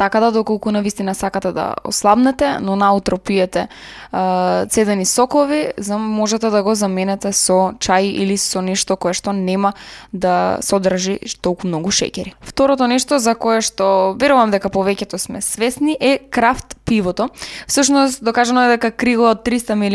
[0.00, 5.98] Така да доколку на вистина сакате да ослабнете, но наутро пиете е, цедени сокови, за
[5.98, 9.74] можете да го заменете со чај или со нешто кое што нема
[10.12, 12.32] да содржи толку многу шекери.
[12.40, 17.28] Второто нешто за кое што верувам дека повеќето сме свесни е крафт пивото.
[17.70, 19.94] Всушност докажано е дека криго од 300 мл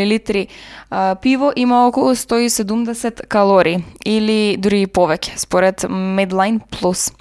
[1.22, 7.12] пиво има околу 170 калории или дури и повеќе според Medline Plus.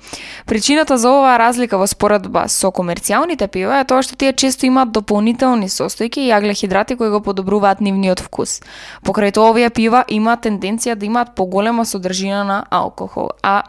[0.45, 4.93] Причината за оваа разлика во споредба со комерцијалните пива е тоа што тие често имаат
[4.95, 8.61] дополнителни состојки и аглехидрати кои го подобруваат нивниот вкус.
[9.03, 13.63] Покрај тоа овие пива имаат тенденција да имаат поголема содржина на алкохол, а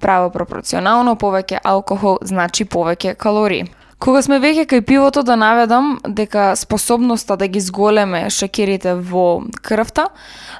[0.00, 3.68] право пропорционално повеќе алкохол значи повеќе калории.
[4.02, 10.08] Кога сме веќе кај пивото да наведам дека способноста да ги зголеме шекерите во крвта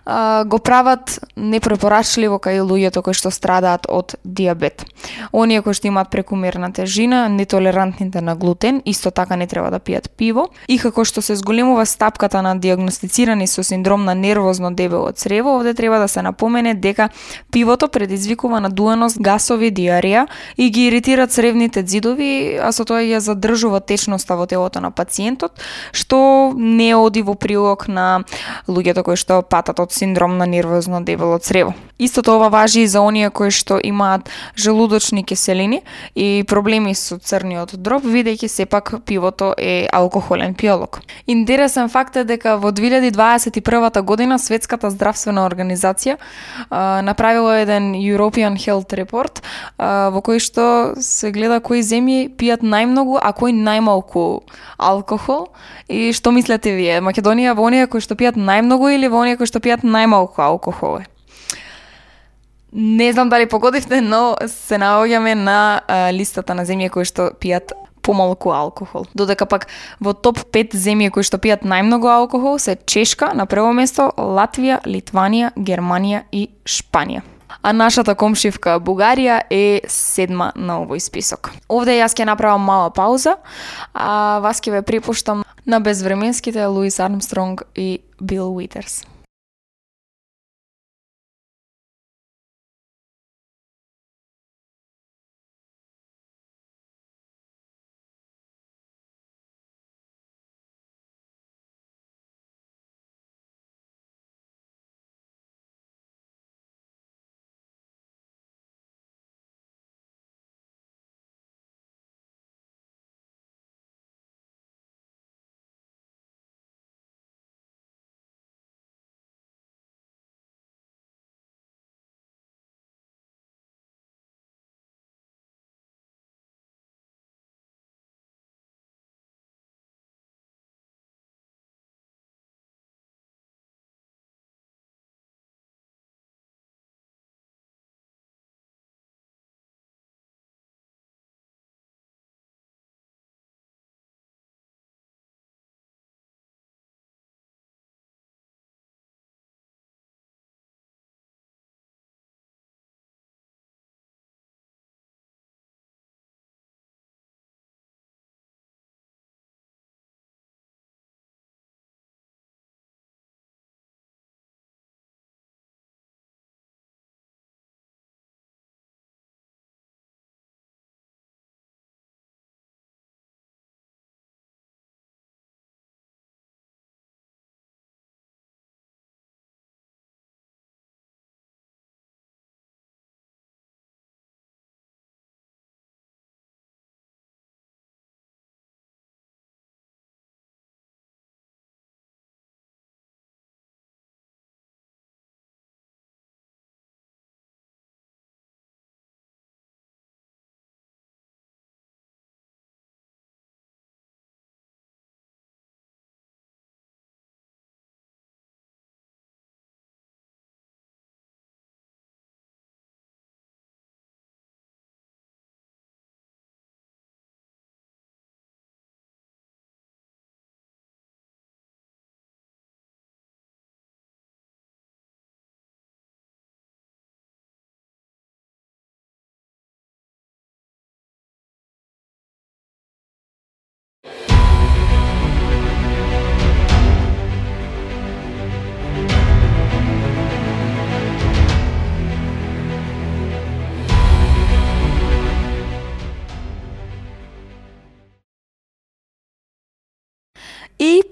[0.06, 4.84] а, го прават непрепорачливо кај луѓето кои што страдаат од диабет.
[5.32, 10.06] Оние кои што имаат прекумерна тежина, нетолерантните на глутен, исто така не треба да пијат
[10.16, 10.46] пиво.
[10.68, 15.74] И како што се зголемува стапката на диагностицирани со синдром на нервозно дебело црево, овде
[15.74, 17.08] треба да се напомене дека
[17.50, 22.32] пивото предизвикува надуеност, гасови, диарија и ги иритира цревните ѕидови,
[22.62, 25.60] а со тоа ја задржува течноста во телото на пациентот,
[25.92, 28.24] што не оди во прилог на
[28.68, 31.74] луѓето кои што патат од синдром на нервозно дебело црево.
[31.98, 35.82] Истото ова важи и за оние кои што имаат желудочни киселини
[36.14, 41.00] и проблеми со црниот дроб, бидејќи сепак пивото е алкохолен пијалок.
[41.26, 46.18] Интересен факт е дека во 2021 година Светската здравствена организација
[46.70, 49.38] а, направила еден European Health Report
[49.78, 54.42] а, во кој што се гледа кои земји пијат најмногу а кој најмалку
[54.78, 55.48] алкохол
[55.88, 57.00] и што мислете вие?
[57.04, 61.00] Македонија во оние кои што пијат најмногу или во оние кои што пијат најмалку алкохол?
[62.72, 67.74] Не знам дали погодивте, но се наоѓаме на а, листата на земје кои што пијат
[68.02, 69.06] помалку алкохол.
[69.14, 69.68] Додека пак
[70.00, 74.82] во топ 5 земји кои што пијат најмногу алкохол се Чешка на прво место, Латвија,
[74.88, 77.31] Литванија, Германија и Шпанија
[77.62, 81.52] а нашата комшивка Бугарија е седма на овој список.
[81.68, 83.36] Овде јас ќе направам мала пауза,
[83.94, 89.02] а вас ќе ве припуштам на безвременските Луис Армстронг и Бил Уитерс.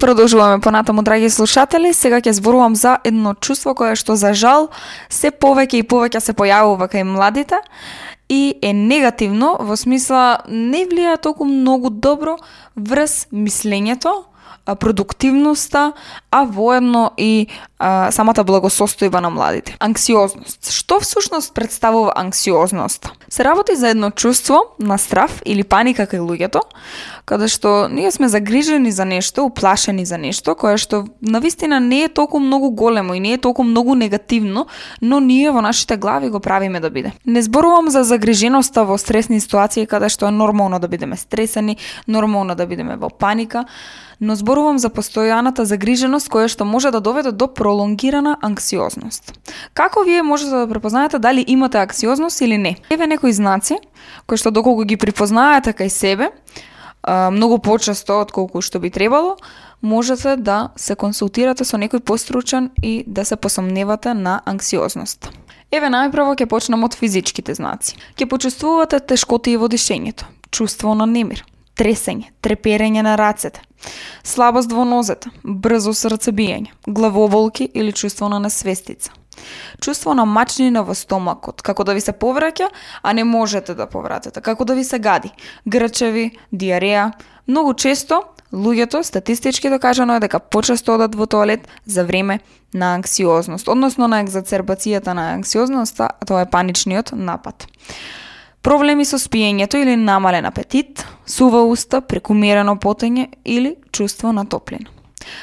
[0.01, 1.93] Продолжуваме понатаму, драги слушатели.
[1.93, 4.73] Сега ќе зборувам за едно чувство кое што за жал
[5.13, 7.61] се повеќе и повеќе се појавува кај младите
[8.25, 12.39] и е негативно во смисла не влија толку многу добро
[12.75, 14.25] врз мислењето,
[14.65, 15.91] продуктивноста,
[16.31, 17.47] а воедно и
[17.79, 19.75] а, самата благосостојба на младите.
[19.79, 20.71] Анксиозност.
[20.71, 23.09] Што всушност представува анксиозност?
[23.29, 26.61] Се работи за едно чувство на страв или паника кај луѓето,
[27.31, 32.09] каде што ние сме загрижени за нешто, уплашени за нешто, кое што навистина не е
[32.11, 34.65] толку многу големо и не е толку многу негативно,
[35.01, 37.13] но ние во нашите глави го правиме да биде.
[37.25, 41.77] Не зборувам за загриженоста во стресни ситуации каде што е нормално да бидеме стресени,
[42.07, 43.63] нормално да бидеме во паника,
[44.19, 49.31] но зборувам за постојаната загриженост која што може да доведе до пролонгирана анксиозност.
[49.73, 52.75] Како вие можете да препознаете дали имате анксиозност или не?
[52.89, 53.79] Еве некои знаци
[54.27, 56.31] кои што доколку ги припознаете кај себе,
[57.07, 59.37] многу почесто од колку што би требало,
[59.81, 65.31] можете да се консултирате со некој постручен и да се посомневате на анксиозност.
[65.71, 67.95] Еве најпрво ќе почнам од физичките знаци.
[68.19, 71.45] Ќе почувствувате тешкоти во дишењето, чувство на немир,
[71.79, 73.63] тресење, треперење на рацете,
[74.23, 79.15] слабост во нозете, брзо срцебиење, главоболки или чувство на несвестица.
[79.81, 82.69] Чувство на мачнина во стомакот, како да ви се повраќа,
[83.03, 85.31] а не можете да повратите, како да ви се гади,
[85.65, 87.11] грчеви, диареја.
[87.47, 88.23] Многу често
[88.53, 92.39] луѓето статистички докажано е дека почесто одат во тоалет за време
[92.73, 97.67] на анксиозност, односно на екзацербацијата на анксиозноста, тоа е паничниот напад
[98.61, 105.00] проблеми со спиењето или намален апетит, сува уста, прекумерено потење или чувство на топлина.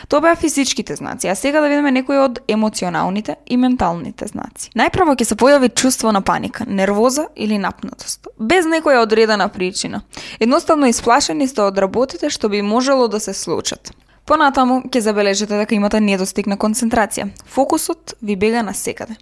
[0.08, 4.70] Тоа беа физичките знаци, а сега да видиме некои од емоционалните и менталните знаци.
[4.76, 10.02] Најпрво ќе се појави чувство на паника, нервоза или напнатост, без некоја одредена причина.
[10.40, 13.92] Едноставно исплашени сте од работите што би можело да се случат.
[14.26, 17.30] Понатаму ќе забележите дека имате недостиг на концентрација.
[17.46, 19.16] Фокусот ви бега на секаде.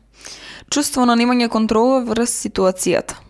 [0.70, 3.26] Чувство на немање контрола врз ситуацијата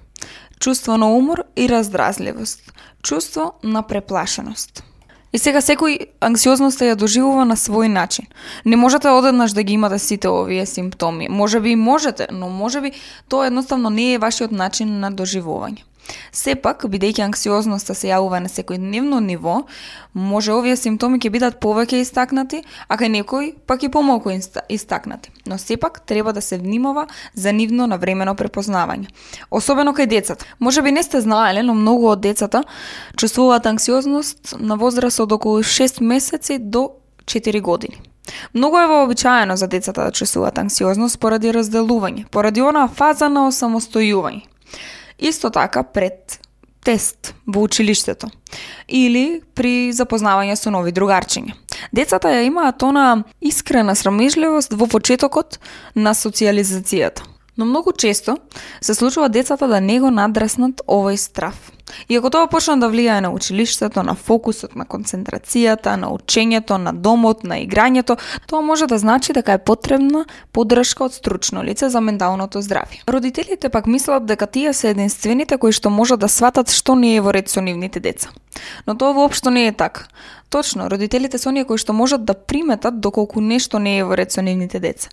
[0.58, 2.72] чувство на умор и раздразливост,
[3.02, 4.84] чувство на преплашеност.
[5.32, 8.26] И сега секој анксиозноста ја доживува на свој начин.
[8.64, 11.28] Не можете одеднаш да ги имате сите овие симптоми.
[11.28, 12.92] Може би можете, но може би
[13.28, 15.82] тоа едноставно не е вашиот начин на доживување.
[16.32, 19.62] Сепак, бидејќи анксиозноста се јавува на секојдневно ниво,
[20.14, 24.30] може овие симптоми ќе бидат повеќе истакнати, а кај некој пак и помалку
[24.68, 25.30] истакнати.
[25.46, 29.08] Но сепак треба да се внимава за нивно навремено препознавање.
[29.50, 30.44] Особено кај децата.
[30.58, 32.62] Може би не сте знаеле, но многу од децата
[33.16, 36.90] чувствуваат анксиозност на возраст од околу 6 месеци до
[37.24, 38.00] 4 години.
[38.54, 44.42] Многу е вообичаено за децата да чувствуваат анксиозност поради разделување, поради онаа фаза на осамостојување.
[45.18, 46.40] Исто така пред
[46.84, 48.28] тест во училиштето
[48.88, 51.56] или при запознавање со нови другарчиња.
[51.92, 55.58] Децата ја имаат она искрена срамежливост во почетокот
[55.94, 57.26] на социализацијата.
[57.56, 58.36] Но многу често
[58.80, 61.56] се случува децата да не го надраснат овој страв.
[62.08, 66.92] И ако тоа почна да влијае на училиштето, на фокусот, на концентрацијата, на учењето, на
[66.92, 72.00] домот, на играњето, тоа може да значи дека е потребна поддршка од стручно лице за
[72.00, 73.06] менталното здравје.
[73.08, 77.20] Родителите пак мислат дека тие се единствените кои што можат да сватат што не е
[77.20, 78.30] во ред со нивните деца.
[78.86, 80.08] Но тоа воопшто не е така.
[80.50, 84.32] Точно, родителите се оние кои што можат да приметат доколку нешто не е во ред
[84.32, 85.08] со нивните деца.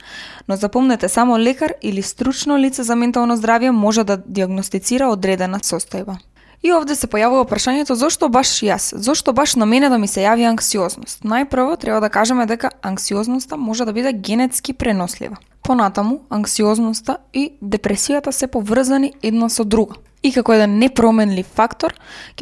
[0.48, 6.18] Но запомнете, само лекар или стручно лице за ментално здравје може да диагностицира одредена состојба.
[6.64, 10.24] И овде се појавува прашањето зошто баш јас, зошто баш на мене да ми се
[10.24, 11.26] јави анксиозност.
[11.28, 15.36] Најпрво треба да кажеме дека анксиозноста може да биде генетски пренослива.
[15.64, 20.00] Понатаму, анксиозноста и депресијата се поврзани една со друга.
[20.24, 21.94] И како еден непроменлив фактор,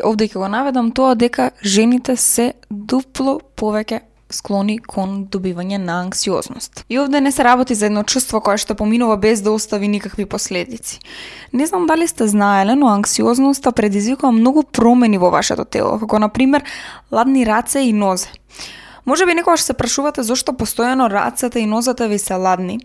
[0.05, 4.01] овде ќе го наведам тоа дека жените се дупло повеќе
[4.32, 6.86] склони кон добивање на анксиозност.
[6.89, 10.25] И овде не се работи за едно чувство кое што поминува без да остави никакви
[10.25, 10.99] последици.
[11.53, 16.29] Не знам дали сте знаеле, но анксиозноста предизвикува многу промени во вашето тело, како на
[16.29, 16.63] пример
[17.11, 18.29] ладни раце и нозе.
[19.05, 22.79] Може би некогаш се прашувате зошто постојано рацете и нозата ви се ладни.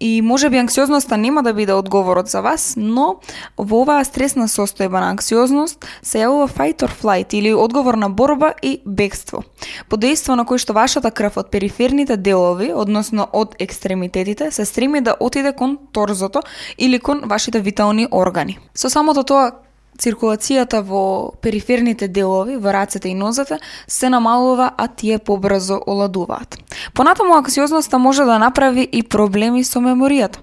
[0.00, 3.20] И може би анксиозноста нема да биде одговорот за вас, но
[3.56, 8.52] во оваа стресна состојба на анксиозност се јавува fight or flight или одговор на борба
[8.62, 9.42] и бегство.
[9.88, 15.00] По дејство на кој што вашата крв од периферните делови, односно од екстремитетите, се стреми
[15.00, 16.42] да отиде кон торзото
[16.78, 18.58] или кон вашите витални органи.
[18.74, 19.65] Со самото тоа
[19.96, 26.58] циркулацијата во периферните делови, во рацете и нозете, се намалува, а тие побрзо оладуваат.
[26.94, 30.38] Понатаму аксиозноста може да направи и проблеми со меморијата.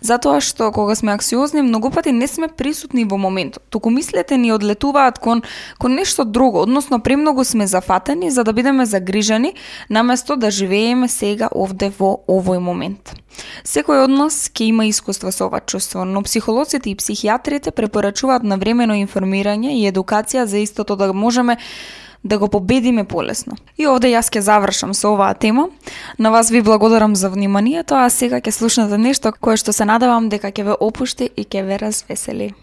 [0.00, 3.62] Затоа што кога сме аксиозни, многу пати не сме присутни во моментот.
[3.70, 5.42] Туку мислете ни одлетуваат кон
[5.78, 9.54] кон нешто друго, односно премногу сме зафатени за да бидеме загрижени,
[9.90, 13.14] наместо да живееме сега овде во овој момент.
[13.64, 18.94] Секој од нас ќе има искуство со ова чувство, но психолозите и психијатрите препорачуваат навремено
[18.96, 21.58] информирање и едукација за истото да можеме
[22.26, 23.56] да го победиме полесно.
[23.78, 25.68] И овде јас ќе завршам со оваа тема.
[26.18, 30.28] На вас ви благодарам за вниманието, а сега ќе слушнете нешто кое што се надевам
[30.28, 32.54] дека ќе ве опушти и ќе ве развесели.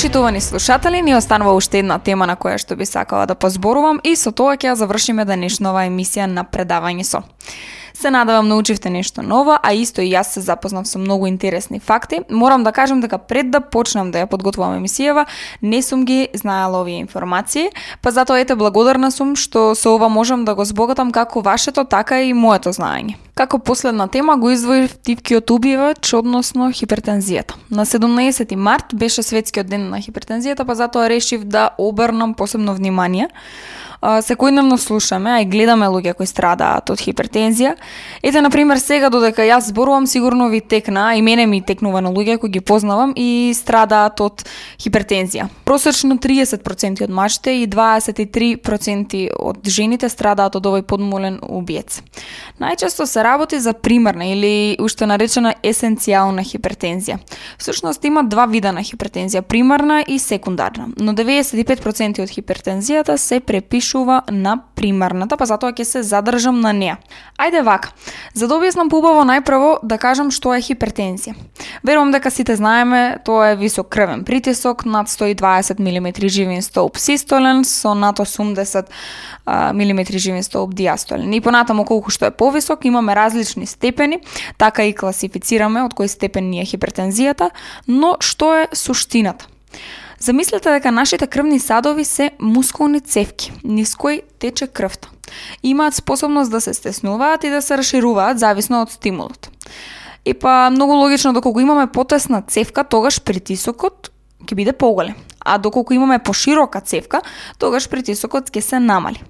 [0.00, 4.14] Почитувани слушатели, ни останува уште една тема на која што би сакала да позборувам и
[4.16, 7.20] со тоа ќе ја завршиме денешнава емисија на предавање со.
[8.00, 12.22] Се надавам научивте нешто ново, а исто и јас се запознав со многу интересни факти.
[12.30, 15.26] Морам да кажам дека пред да почнам да ја подготвувам емисијава,
[15.60, 17.68] не сум ги знаела овие информации,
[18.00, 22.22] па затоа ете благодарна сум што со ова можам да го збогатам како вашето, така
[22.24, 23.20] и моето знаење.
[23.36, 27.60] Како последна тема го издвоив тивкиот убивач, односно хипертензијата.
[27.70, 33.28] На 17 март беше светскиот ден на хипертензијата, па затоа решив да обрнам посебно внимание
[34.02, 37.74] секојдневно слушаме, а и гледаме луѓе кои страдаат од хипертензија.
[38.22, 42.08] Ете, на пример, сега додека јас зборувам, сигурно ви текна, и мене ми текнува на
[42.08, 44.44] луѓе кои ги познавам и страдаат од
[44.80, 45.48] хипертензија.
[45.64, 52.00] Просечно 30% од мачите и 23% од жените страдаат од овој подмолен убиец.
[52.60, 57.18] Најчесто се работи за примерна или уште наречена есенцијална хипертензија.
[57.58, 63.89] Всушност има два вида на хипертензија, примарна и секундарна, но 95% од хипертензијата се препишува
[63.90, 66.98] пишува на примарната, па затоа ќе се задржам на неа.
[67.38, 67.90] Ајде вака.
[68.34, 71.34] За да објаснам побаво најпрво да кажам што е хипертензија.
[71.82, 77.64] Верувам дека сите знаеме, тоа е висок крвен притисок над 120 мм живин столб систолен
[77.64, 78.86] со над 80
[79.74, 81.32] мм живин столб диастолен.
[81.32, 84.20] И понатаму колку што е повисок имаме различни степени,
[84.58, 87.50] така и класифицираме од кој степен ни е хипертензијата,
[87.88, 89.46] но што е суштината?
[90.20, 95.08] Замислете дека нашите крвни садови се мускулни цевки, низ кои тече крвта.
[95.62, 99.48] Имаат способност да се стеснуваат и да се расшируваат зависно од стимулот.
[100.24, 104.10] И па многу логично доколку имаме потесна цевка, тогаш притисокот
[104.46, 105.14] ќе биде поголем.
[105.40, 107.22] А доколку имаме поширока цевка,
[107.58, 109.22] тогаш притисокот ќе се намали.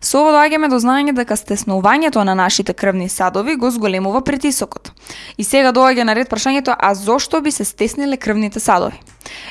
[0.00, 4.92] Со ова доаѓаме до знаење дека стеснувањето на нашите крвни садови го зголемува притисокот.
[5.38, 9.00] И сега доаѓа на ред прашањето, а зошто би се стесниле крвните садови?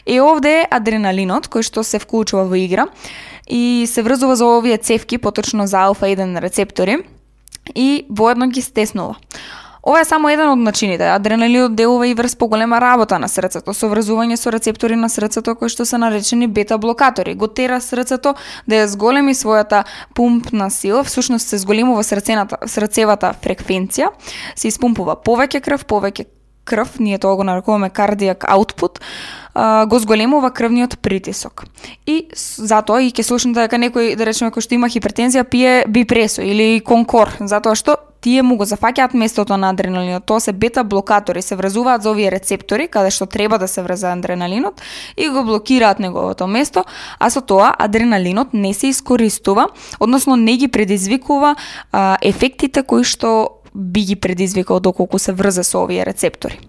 [0.05, 2.87] Е овде е адреналинот кој што се вклучува во игра
[3.49, 7.01] и се врзува за овие цевки, поточно за алфа 1 рецептори
[7.75, 9.17] и воедно ги стеснува.
[9.83, 11.09] Ова е само еден од начините.
[11.11, 15.67] Адреналинот делува и врз поголема работа на срцето, со врзување со рецептори на срцето кои
[15.67, 17.33] што се наречени бета блокатори.
[17.35, 18.31] Го тера срцето
[18.63, 19.83] да ја зголеми својата
[20.15, 24.13] пумпна сила, всушност се зголемува срцената, срцевата фреквенција,
[24.55, 26.29] се испумпува повеќе крв, повеќе
[26.63, 29.03] крв, ние тоа го нарекуваме кардиак аутпут,
[29.87, 31.65] го зголемува крвниот притисок.
[32.07, 36.39] И затоа и ќе слушнете дека некој, да речеме, кој што има хипертензија, пие бипресо
[36.39, 40.25] или конкор, затоа што тие му го зафаќаат местото на адреналинот.
[40.25, 44.13] Тоа се бета блокатори, се врзуваат за овие рецептори каде што треба да се врза
[44.15, 44.81] адреналинот
[45.17, 46.85] и го блокираат неговото место,
[47.19, 49.67] а со тоа адреналинот не се искористува,
[49.99, 51.55] односно не ги предизвикува
[51.91, 56.59] а, ефектите кои што би ги предизвикал доколку се врза со овие рецептори.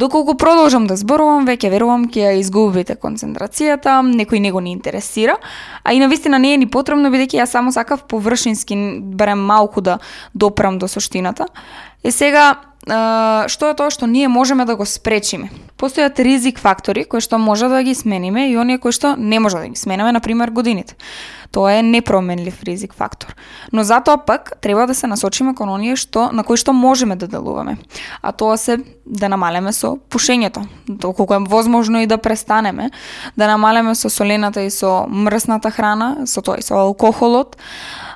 [0.00, 5.34] Доколку продолжам да зборувам, веќе верувам ќе ја изгубите концентрацијата, некој него не интересира,
[5.84, 8.78] а и на вистина не е ни потребно бидејќи ја само сакав површински
[9.20, 9.98] барем малку да
[10.32, 11.50] допрам до суштината.
[12.00, 12.54] Е сега
[12.86, 15.50] што е тоа што ние можеме да го спречиме.
[15.76, 19.60] Постојат ризик фактори кои што може да ги смениме и оние кои што не може
[19.60, 20.96] да ги смениме, на пример годините.
[21.52, 23.34] Тоа е непроменлив ризик фактор.
[23.72, 27.26] Но затоа пак треба да се насочиме кон оние што на кои што можеме да
[27.28, 27.76] делуваме.
[28.22, 32.90] А тоа се да намалеме со пушењето, доколку е возможно и да престанеме,
[33.36, 37.56] да намалеме со солената и со мрсната храна, со тоа и со алкохолот,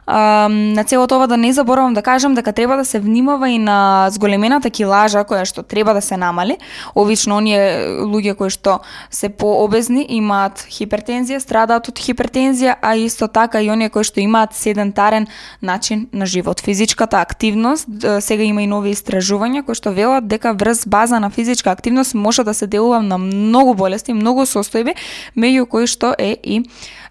[0.06, 3.58] а, на целото ова да не заборавам да кажам дека треба да се внимава и
[3.58, 6.56] на зголемената килажа која што треба да се намали.
[6.94, 13.62] Обично оние луѓе кои што се пообезни имаат хипертензија, страдаат од хипертензија, а исто така
[13.62, 15.26] и оние кои што имаат седентарен
[15.62, 16.60] начин на живот.
[16.60, 17.88] Физичката активност,
[18.20, 22.44] сега има и нови истражувања кои што велат дека врз база на физичка активност може
[22.44, 24.94] да се делува на многу болести, многу состојби,
[25.36, 26.62] меѓу кои што е и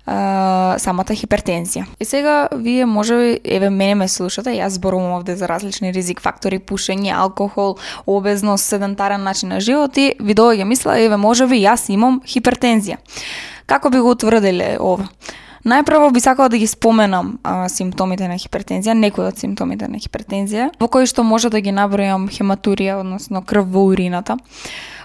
[0.05, 1.85] а, самата хипертензија.
[1.99, 6.59] И сега вие може еве мене ме слушате, јас зборувам овде за различни ризик фактори,
[6.59, 12.21] пушење, алкохол, обезност, седентарен начин на живот и ви доаѓа мисла еве можеби јас имам
[12.25, 12.97] хипертензија.
[13.65, 15.07] Како би го утврдиле ова?
[15.63, 20.73] Најпрво би сакала да ги споменам а, симптомите на хипертензија, некои од симптомите на хипертензија,
[20.79, 24.35] во кои што може да ги набројам хематурија, односно крв во урината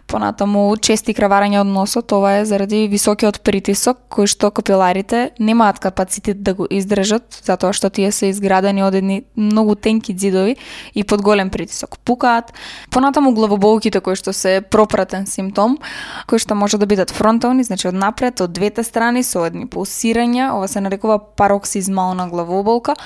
[0.09, 6.43] понатаму чести краварења од носот, тоа е заради високиот притисок кој што капиларите немаат капацитет
[6.43, 10.56] да го издржат, затоа што тие се изградени од едни многу тенки ѕидови
[10.94, 12.52] и под голем притисок пукаат.
[12.90, 15.78] Понатаму главоболките кои што се пропратен симптом,
[16.26, 20.55] кои што може да бидат фронтални, значи од напред, од двете страни со едни пулсирања,
[20.56, 22.97] ова се нарекува пароксизмална главоболка,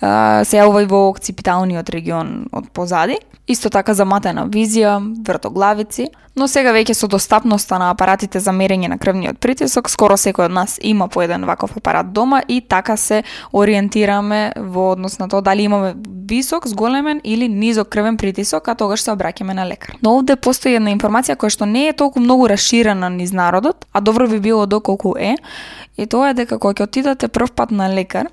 [0.00, 3.18] се јавува и во окципиталниот регион од позади.
[3.50, 8.98] Исто така заматена визија, вртоглавици, но сега веќе со достапноста на апаратите за мерење на
[9.00, 13.22] крвниот притисок, скоро секој од нас има по еден ваков апарат дома и така се
[13.52, 15.94] ориентираме во однос на тоа дали имаме
[16.28, 19.96] висок, зголемен или низок крвен притисок, а тогаш се обраќаме на лекар.
[20.02, 24.00] Но овде постои една информација која што не е толку многу расширена низ народот, а
[24.00, 25.36] добро би било доколку е,
[25.98, 28.30] И тоа е дека кога ќе отидете прв пат на лекар,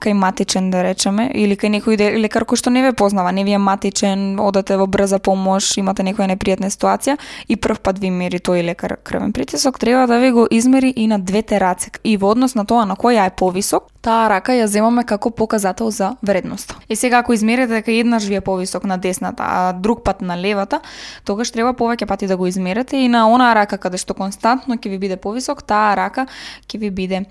[0.00, 3.52] кај матичен да речеме, или кај некој лекар кој што не ве познава, не ви
[3.52, 7.18] е матичен, одете во брза помош, имате некоја непријатна ситуација
[7.52, 11.06] и прв пат ви мери тој лекар крвен притисок, треба да ви го измери и
[11.06, 11.90] на двете раце.
[12.04, 15.90] И во однос на тоа на која е повисок, таа рака ја земаме како показател
[15.90, 16.74] за вредност.
[16.88, 20.36] И сега ако измерите дека еднаш ви е повисок на десната, а друг пат на
[20.36, 20.80] левата,
[21.24, 24.90] тогаш треба повеќе пати да го измерите и на онаа рака каде што константно ќе
[24.90, 26.26] ви биде повисок, таа рака
[26.66, 27.26] ќе ви биде е,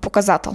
[0.00, 0.54] показател.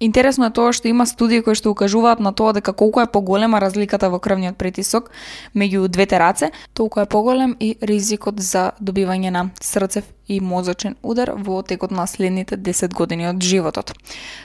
[0.00, 3.60] Интересно е тоа што има студии кои што укажуваат на тоа дека колку е поголема
[3.60, 5.08] разликата во крвниот притисок
[5.56, 11.32] меѓу двете раце, толку е поголем и ризикот за добивање на срцев и мозочен удар
[11.32, 13.94] во текот на следните 10 години од животот.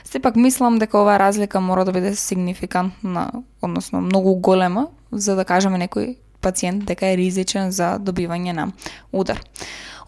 [0.04, 3.30] Сепак мислам дека оваа разлика мора да биде сигнификантна,
[3.60, 8.70] односно многу голема, за да кажеме некој пациент дека е ризичен за добивање на
[9.12, 9.40] удар.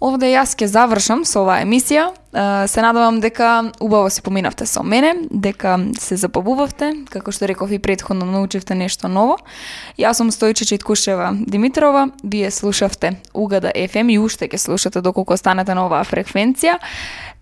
[0.01, 2.11] Овде јас ќе завршам со оваа емисија.
[2.67, 7.79] Се надевам дека убаво се поминавте со мене, дека се забавувавте, како што реков и
[7.79, 9.39] предходно научивте нешто ново.
[9.99, 15.79] Јас сум Стојче Читкушева Димитрова, вие слушавте Угада FM и уште ќе слушате доколку останете
[15.79, 16.81] на оваа фреквенција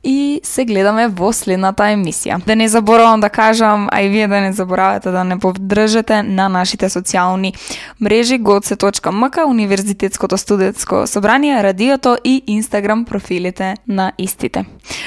[0.03, 2.41] и се гледаме во следната емисија.
[2.45, 6.49] Да не заборавам да кажам, а и вие да не заборавате да не поддржате на
[6.49, 7.55] нашите социјални
[8.01, 14.65] мрежи goce.mk, Универзитетското студентско собрание, радиото и Инстаграм профилите на истите.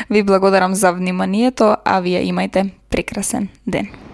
[0.09, 4.04] Ви благодарам за вниманието, а вие имајте прекрасен ден.